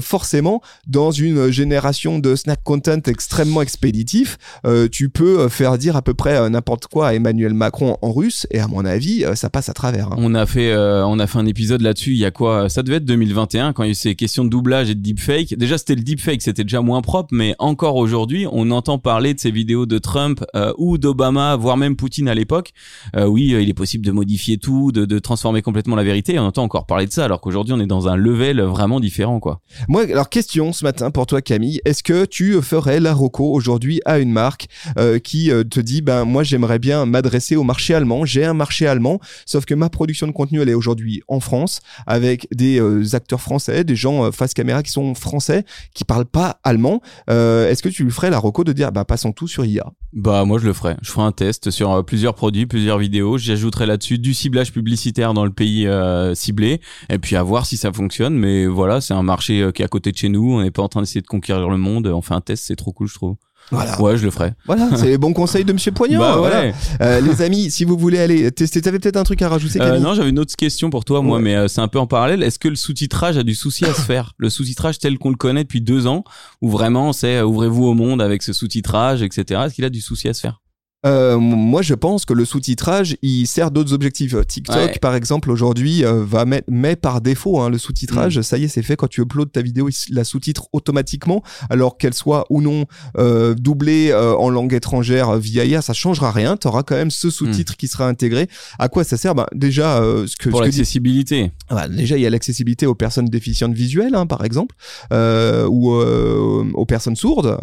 forcément, 0.00 0.62
dans 0.86 1.10
une 1.10 1.50
génération 1.50 2.11
de 2.18 2.34
snack 2.36 2.62
content 2.62 3.00
extrêmement 3.06 3.62
expéditif, 3.62 4.38
euh, 4.66 4.88
tu 4.90 5.08
peux 5.08 5.40
euh, 5.40 5.48
faire 5.48 5.78
dire 5.78 5.96
à 5.96 6.02
peu 6.02 6.14
près 6.14 6.36
euh, 6.36 6.48
n'importe 6.48 6.86
quoi 6.86 7.08
à 7.08 7.14
Emmanuel 7.14 7.54
Macron 7.54 7.96
en 8.02 8.12
russe 8.12 8.46
et 8.50 8.60
à 8.60 8.68
mon 8.68 8.84
avis 8.84 9.24
ça 9.34 9.50
passe 9.50 9.68
à 9.68 9.72
travers. 9.72 10.08
Hein. 10.08 10.16
On 10.18 10.34
a 10.34 10.46
fait 10.46 10.74
on 10.76 11.18
a 11.18 11.26
fait 11.26 11.38
un 11.38 11.46
épisode 11.46 11.82
là-dessus 11.82 12.12
il 12.12 12.18
y 12.18 12.24
a 12.24 12.30
quoi 12.30 12.68
ça 12.68 12.82
devait 12.82 12.96
être 12.96 13.04
2021 13.04 13.72
quand 13.72 13.82
il 13.82 13.86
y 13.86 13.88
a 13.88 13.92
eu 13.92 13.94
ces 13.94 14.14
questions 14.14 14.44
de 14.44 14.50
doublage 14.50 14.90
et 14.90 14.94
de 14.94 15.00
deepfake. 15.00 15.54
Déjà 15.56 15.78
c'était 15.78 15.94
le 15.94 16.02
deepfake, 16.02 16.42
c'était 16.42 16.64
déjà 16.64 16.80
moins 16.80 17.02
propre 17.02 17.30
mais 17.32 17.54
encore 17.58 17.96
aujourd'hui, 17.96 18.46
on 18.50 18.70
entend 18.70 18.98
parler 18.98 19.34
de 19.34 19.40
ces 19.40 19.50
vidéos 19.50 19.86
de 19.86 19.98
Trump 19.98 20.44
ou 20.78 20.98
d'Obama, 20.98 21.56
voire 21.56 21.76
même 21.76 21.96
Poutine 21.96 22.28
à 22.28 22.34
l'époque. 22.34 22.72
oui, 23.16 23.54
il 23.58 23.68
est 23.68 23.74
possible 23.74 24.04
de 24.04 24.12
modifier 24.12 24.58
tout, 24.58 24.92
de, 24.92 25.04
de 25.04 25.18
transformer 25.18 25.62
complètement 25.62 25.96
la 25.96 26.04
vérité, 26.04 26.38
on 26.38 26.44
entend 26.44 26.62
encore 26.62 26.86
parler 26.86 27.06
de 27.06 27.12
ça 27.12 27.24
alors 27.24 27.40
qu'aujourd'hui 27.40 27.74
on 27.74 27.80
est 27.80 27.86
dans 27.86 28.08
un 28.08 28.16
level 28.16 28.60
vraiment 28.62 29.00
différent 29.00 29.40
quoi. 29.40 29.60
Moi 29.88 30.02
alors 30.02 30.28
question 30.28 30.72
ce 30.72 30.84
matin 30.84 31.10
pour 31.10 31.26
toi 31.26 31.42
Camille, 31.42 31.80
est-ce 31.84 32.01
que 32.02 32.24
tu 32.24 32.60
ferais 32.62 33.00
la 33.00 33.12
roco 33.12 33.52
aujourd'hui 33.52 34.00
à 34.04 34.18
une 34.18 34.32
marque 34.32 34.66
euh, 34.98 35.18
qui 35.18 35.50
euh, 35.50 35.64
te 35.64 35.80
dit 35.80 36.02
ben 36.02 36.24
moi 36.24 36.42
j'aimerais 36.42 36.78
bien 36.78 37.06
m'adresser 37.06 37.56
au 37.56 37.62
marché 37.62 37.94
allemand, 37.94 38.24
j'ai 38.24 38.44
un 38.44 38.54
marché 38.54 38.86
allemand, 38.86 39.20
sauf 39.46 39.64
que 39.64 39.74
ma 39.74 39.88
production 39.88 40.26
de 40.26 40.32
contenu 40.32 40.60
elle 40.60 40.68
est 40.68 40.74
aujourd'hui 40.74 41.22
en 41.28 41.40
France 41.40 41.80
avec 42.06 42.48
des 42.52 42.80
euh, 42.80 43.14
acteurs 43.14 43.40
français, 43.40 43.84
des 43.84 43.96
gens 43.96 44.30
face 44.32 44.54
caméra 44.54 44.82
qui 44.82 44.90
sont 44.90 45.14
français, 45.14 45.64
qui 45.94 46.04
parlent 46.04 46.26
pas 46.26 46.60
allemand. 46.64 47.00
Est-ce 47.28 47.82
que 47.82 47.88
tu 47.88 48.04
lui 48.04 48.10
ferais 48.10 48.30
la 48.30 48.38
roco 48.38 48.64
de 48.64 48.72
dire 48.72 48.92
bah 48.92 49.04
passons 49.04 49.32
tout 49.32 49.48
sur 49.48 49.64
IA 49.64 49.86
Bah 50.12 50.44
moi 50.44 50.58
je 50.58 50.66
le 50.66 50.74
ferais. 50.74 50.96
Je 51.00 51.10
ferai 51.10 51.24
un 51.24 51.32
test 51.32 51.70
sur 51.70 52.04
plusieurs 52.04 52.34
produits, 52.34 52.66
plusieurs 52.66 52.98
vidéos. 52.98 53.38
J'ajouterai 53.38 53.86
là-dessus 53.86 54.18
du 54.18 54.34
ciblage 54.34 54.70
publicitaire 54.72 55.32
dans 55.32 55.44
le 55.44 55.50
pays 55.50 55.88
ciblé 56.34 56.80
et 57.08 57.18
puis 57.18 57.34
à 57.36 57.42
voir 57.42 57.64
si 57.64 57.76
ça 57.78 57.92
fonctionne. 57.92 58.34
Mais 58.34 58.66
voilà, 58.66 59.00
c'est 59.00 59.14
un 59.14 59.22
marché 59.22 59.70
qui 59.74 59.80
est 59.80 59.84
à 59.84 59.88
côté 59.88 60.12
de 60.12 60.16
chez 60.16 60.28
nous. 60.28 60.52
On 60.52 60.62
n'est 60.62 60.70
pas 60.70 60.82
en 60.82 60.88
train 60.88 61.00
d'essayer 61.00 61.22
de 61.22 61.26
conquérir 61.26 61.68
le 61.70 61.78
monde 61.78 62.06
on 62.06 62.20
fait 62.22 62.34
un 62.34 62.40
test, 62.40 62.64
c'est 62.64 62.76
trop 62.76 62.92
cool, 62.92 63.08
je 63.08 63.14
trouve. 63.14 63.36
Voilà. 63.72 64.00
Ouais, 64.00 64.16
je 64.18 64.24
le 64.24 64.30
ferai. 64.30 64.52
Voilà, 64.66 64.90
c'est 64.96 65.06
les 65.06 65.18
bons 65.18 65.32
conseils 65.32 65.64
de 65.64 65.72
Monsieur 65.72 65.92
Poignant. 65.92 66.20
Bah, 66.20 66.36
voilà. 66.36 66.72
Euh, 67.00 67.20
les 67.20 67.42
amis, 67.42 67.70
si 67.70 67.84
vous 67.84 67.96
voulez 67.96 68.18
aller 68.18 68.52
tester, 68.52 68.82
t'avais 68.82 68.98
peut-être 68.98 69.16
un 69.16 69.24
truc 69.24 69.40
à 69.42 69.48
rajouter. 69.48 69.80
Euh, 69.80 69.98
non, 69.98 70.14
j'avais 70.14 70.30
une 70.30 70.38
autre 70.38 70.54
question 70.54 70.90
pour 70.90 71.04
toi, 71.04 71.22
moi, 71.22 71.40
mais 71.40 71.56
euh, 71.56 71.68
c'est 71.68 71.80
un 71.80 71.88
peu 71.88 71.98
en 71.98 72.06
parallèle. 72.06 72.42
Est-ce 72.42 72.58
que 72.58 72.68
le 72.68 72.76
sous-titrage 72.76 73.38
a 73.38 73.42
du 73.42 73.54
souci 73.54 73.84
à 73.84 73.94
se 73.94 74.02
faire? 74.02 74.34
Le 74.36 74.50
sous-titrage 74.50 74.98
tel 74.98 75.18
qu'on 75.18 75.30
le 75.30 75.36
connaît 75.36 75.64
depuis 75.64 75.80
deux 75.80 76.06
ans, 76.06 76.24
ou 76.60 76.68
vraiment 76.68 77.12
c'est 77.12 77.40
ouvrez-vous 77.40 77.84
au 77.84 77.94
monde 77.94 78.20
avec 78.20 78.42
ce 78.42 78.52
sous-titrage, 78.52 79.22
etc. 79.22 79.62
Est-ce 79.66 79.74
qu'il 79.74 79.84
a 79.84 79.90
du 79.90 80.00
souci 80.00 80.28
à 80.28 80.34
se 80.34 80.40
faire? 80.40 80.61
Euh, 81.04 81.36
moi, 81.38 81.82
je 81.82 81.94
pense 81.94 82.24
que 82.24 82.32
le 82.32 82.44
sous-titrage, 82.44 83.16
il 83.22 83.46
sert 83.46 83.70
d'autres 83.70 83.92
objectifs. 83.92 84.34
TikTok, 84.46 84.98
par 85.00 85.14
exemple, 85.14 85.50
aujourd'hui, 85.50 86.04
euh, 86.04 86.24
va 86.24 86.44
mettre, 86.44 86.70
met 86.70 86.94
par 86.94 87.20
défaut 87.20 87.60
hein, 87.60 87.70
le 87.70 87.78
sous-titrage. 87.78 88.38
Mm. 88.38 88.42
Ça 88.42 88.58
y 88.58 88.64
est, 88.64 88.68
c'est 88.68 88.82
fait. 88.82 88.96
Quand 88.96 89.08
tu 89.08 89.20
uploads 89.20 89.46
ta 89.46 89.62
vidéo, 89.62 89.88
il 89.88 90.14
la 90.14 90.24
sous-titre 90.24 90.68
automatiquement, 90.72 91.42
alors 91.70 91.98
qu'elle 91.98 92.14
soit 92.14 92.46
ou 92.50 92.62
non 92.62 92.86
euh, 93.18 93.54
doublée 93.54 94.10
euh, 94.10 94.34
en 94.36 94.48
langue 94.48 94.74
étrangère 94.74 95.36
via 95.38 95.64
IA, 95.64 95.82
ça 95.82 95.92
changera 95.92 96.30
rien. 96.30 96.56
Tu 96.56 96.68
auras 96.68 96.84
quand 96.84 96.94
même 96.94 97.10
ce 97.10 97.30
sous-titre 97.30 97.72
mm. 97.72 97.76
qui 97.76 97.88
sera 97.88 98.06
intégré. 98.06 98.48
À 98.78 98.88
quoi 98.88 99.02
ça 99.02 99.16
sert? 99.16 99.34
Ben, 99.34 99.46
Déjà, 99.52 100.02
ce 100.26 100.36
que 100.36 100.50
pour 100.50 100.62
l'accessibilité. 100.62 101.50
déjà, 101.90 102.16
il 102.16 102.22
y 102.22 102.26
a 102.26 102.30
l'accessibilité 102.30 102.86
aux 102.86 102.94
personnes 102.94 103.26
déficientes 103.26 103.74
visuelles, 103.74 104.14
hein, 104.14 104.26
par 104.26 104.44
exemple, 104.44 104.76
ou 105.10 105.90
aux 105.92 106.86
personnes 106.86 107.16
sourdes, 107.16 107.58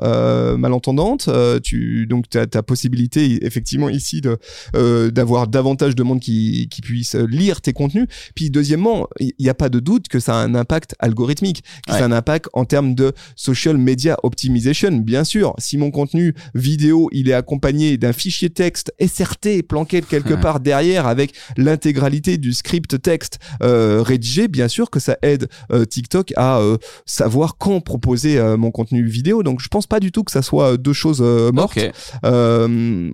malentendantes. 0.58 1.30
tu 1.64 2.06
donc, 2.08 2.30
tu 2.30 2.38
as 2.38 2.48
ta 2.48 2.64
possibilité 2.64 3.29
effectivement 3.42 3.90
ici 3.90 4.22
de 4.22 4.38
euh, 4.76 5.12
d'avoir 5.12 5.48
davantage 5.48 5.96
de 5.96 6.04
monde 6.04 6.20
qui, 6.20 6.68
qui 6.70 6.82
puisse 6.82 7.16
lire 7.16 7.62
tes 7.62 7.74
contenus. 7.74 8.08
Puis 8.36 8.50
deuxièmement, 8.50 9.08
il 9.20 9.34
n'y 9.40 9.50
a 9.50 9.54
pas 9.54 9.70
de 9.70 9.80
doute 9.80 10.08
que 10.08 10.20
ça 10.20 10.40
a 10.40 10.44
un 10.44 10.56
impact 10.56 10.96
algorithmique, 11.00 11.64
que 11.88 11.94
ça 11.94 12.04
a 12.04 12.06
un 12.06 12.12
impact 12.12 12.48
en 12.54 12.66
termes 12.66 12.96
de 12.96 13.14
social 13.36 13.78
media 13.78 14.18
optimization. 14.24 14.92
Bien 14.92 15.24
sûr, 15.24 15.54
si 15.58 15.78
mon 15.78 15.92
contenu 15.92 16.34
vidéo 16.54 17.10
il 17.12 17.30
est 17.30 17.34
accompagné 17.34 17.98
d'un 17.98 18.14
fichier 18.14 18.50
texte 18.50 18.94
SRT 19.00 19.64
planqué 19.68 20.02
quelque 20.02 20.34
part 20.34 20.60
derrière 20.60 21.08
avec 21.08 21.34
l'intégralité 21.58 22.38
du 22.38 22.54
script 22.54 23.02
texte 23.02 23.40
euh, 23.62 24.02
rédigé, 24.02 24.48
bien 24.48 24.68
sûr 24.68 24.90
que 24.90 25.00
ça 25.00 25.18
aide 25.22 25.50
euh, 25.72 25.86
TikTok 25.86 26.34
à 26.36 26.62
savoir 27.06 27.58
quand 27.58 27.82
proposer 27.82 28.40
mon 28.58 28.72
contenu 28.72 29.04
vidéo. 29.06 29.44
Donc 29.44 29.62
je 29.62 29.68
pense 29.68 29.88
pas 29.88 30.00
du 30.00 30.12
tout 30.12 30.24
que 30.24 30.32
ça 30.32 30.42
soit 30.42 30.78
deux 30.78 30.94
choses 30.94 31.22
mortes. 31.22 31.78
Okay 31.78 31.92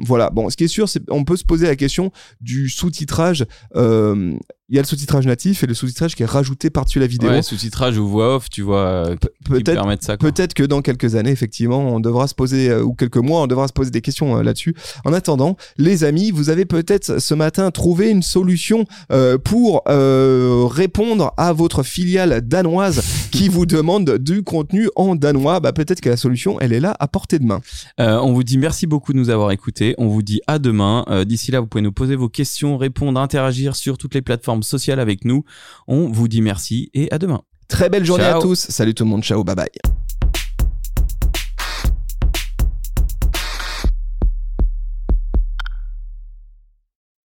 voilà. 0.06 0.30
Bon, 0.30 0.50
ce 0.50 0.56
qui 0.56 0.63
est 0.63 0.70
sûr, 0.70 0.88
c'est 0.88 1.02
on 1.10 1.24
peut 1.24 1.36
se 1.36 1.44
poser 1.44 1.68
la 1.68 1.76
question 1.76 2.12
du 2.41 2.70
sous-titrage 2.70 3.46
euh, 3.76 4.38
il 4.67 4.75
y 4.75 4.80
a 4.80 4.82
le 4.82 4.88
sous-titrage 4.88 5.28
natif 5.28 5.63
et 5.63 5.67
le 5.67 5.75
sous-titrage 5.75 6.15
qui 6.15 6.23
est 6.23 6.28
rajouté 6.28 6.71
par-dessus 6.71 6.99
la 6.99 7.06
vidéo. 7.06 7.30
Ouais, 7.30 7.43
sous-titrage 7.43 7.99
ou 7.99 8.08
voix 8.08 8.38
off, 8.38 8.49
tu 8.49 8.63
vois, 8.63 9.12
peut-être 9.45 10.01
ça. 10.01 10.17
Peut-être 10.17 10.56
que 10.56 10.63
dans 10.63 10.82
quelques 10.82 11.13
années, 11.13 11.30
effectivement, 11.30 11.80
on 11.93 11.99
devra 11.99 12.28
se 12.28 12.34
poser 12.34 12.69
euh, 12.69 12.82
ou 12.82 12.93
quelques 12.93 13.17
mois, 13.17 13.41
on 13.41 13.47
devra 13.47 13.67
se 13.67 13.73
poser 13.73 13.91
des 13.91 14.01
questions 14.01 14.38
euh, 14.38 14.41
là-dessus. 14.41 14.75
En 15.04 15.13
attendant, 15.13 15.56
les 15.78 16.04
amis, 16.04 16.32
vous 16.32 16.49
avez 16.49 16.65
peut-être 16.65 17.21
ce 17.21 17.34
matin 17.36 17.69
trouvé 17.69 18.10
une 18.10 18.23
solution 18.23 18.86
euh, 19.12 19.38
pour 19.38 19.84
répondre 19.86 21.34
à 21.38 21.54
votre 21.54 21.84
filiale 21.84 22.41
danoise 22.41 23.04
qui 23.32 23.49
vous 23.49 23.67
demande 23.67 24.17
du 24.17 24.41
contenu 24.41 24.89
en 24.95 25.15
danois. 25.15 25.60
Bah 25.60 25.73
peut-être 25.73 26.01
que 26.01 26.10
la 26.10 26.17
solution, 26.17 26.60
elle 26.60 26.73
est 26.73 26.80
là 26.80 26.95
à 26.99 27.08
portée 27.08 27.38
de 27.38 27.45
main. 27.45 27.62
on 27.99 28.34
vous 28.34 28.43
dit 28.43 28.58
merci 28.58 28.88
beaucoup 28.88 29.13
de 29.13 29.17
nous 29.17 29.30
avoir 29.30 29.51
écoutés. 29.51 29.93
On 29.99 30.08
vous 30.08 30.23
dit 30.23 30.41
à 30.47 30.58
demain. 30.58 31.06
D'ici 31.25 31.51
là, 31.51 31.60
vous 31.60 31.67
pouvez 31.67 31.84
nous 31.84 31.91
poser 31.91 32.15
vos 32.15 32.30
questions, 32.30 32.78
répondre, 32.78 33.19
interagir 33.19 33.75
sur 33.75 33.97
toutes 33.97 34.15
les 34.15 34.21
plateformes 34.21 34.55
sociale 34.63 35.00
avec 35.00 35.26
nous. 35.26 35.44
On 35.88 36.08
vous 36.10 36.28
dit 36.28 36.41
merci 36.41 36.89
et 36.94 37.12
à 37.12 37.18
demain. 37.18 37.41
Très 37.68 37.89
belle 37.89 38.06
journée 38.06 38.24
à 38.24 38.39
tous. 38.39 38.60
Salut 38.70 38.94
tout 38.94 39.04
le 39.04 39.10
monde. 39.10 39.24
Ciao. 39.24 39.44
Bye 39.44 39.56
bye. 39.56 39.95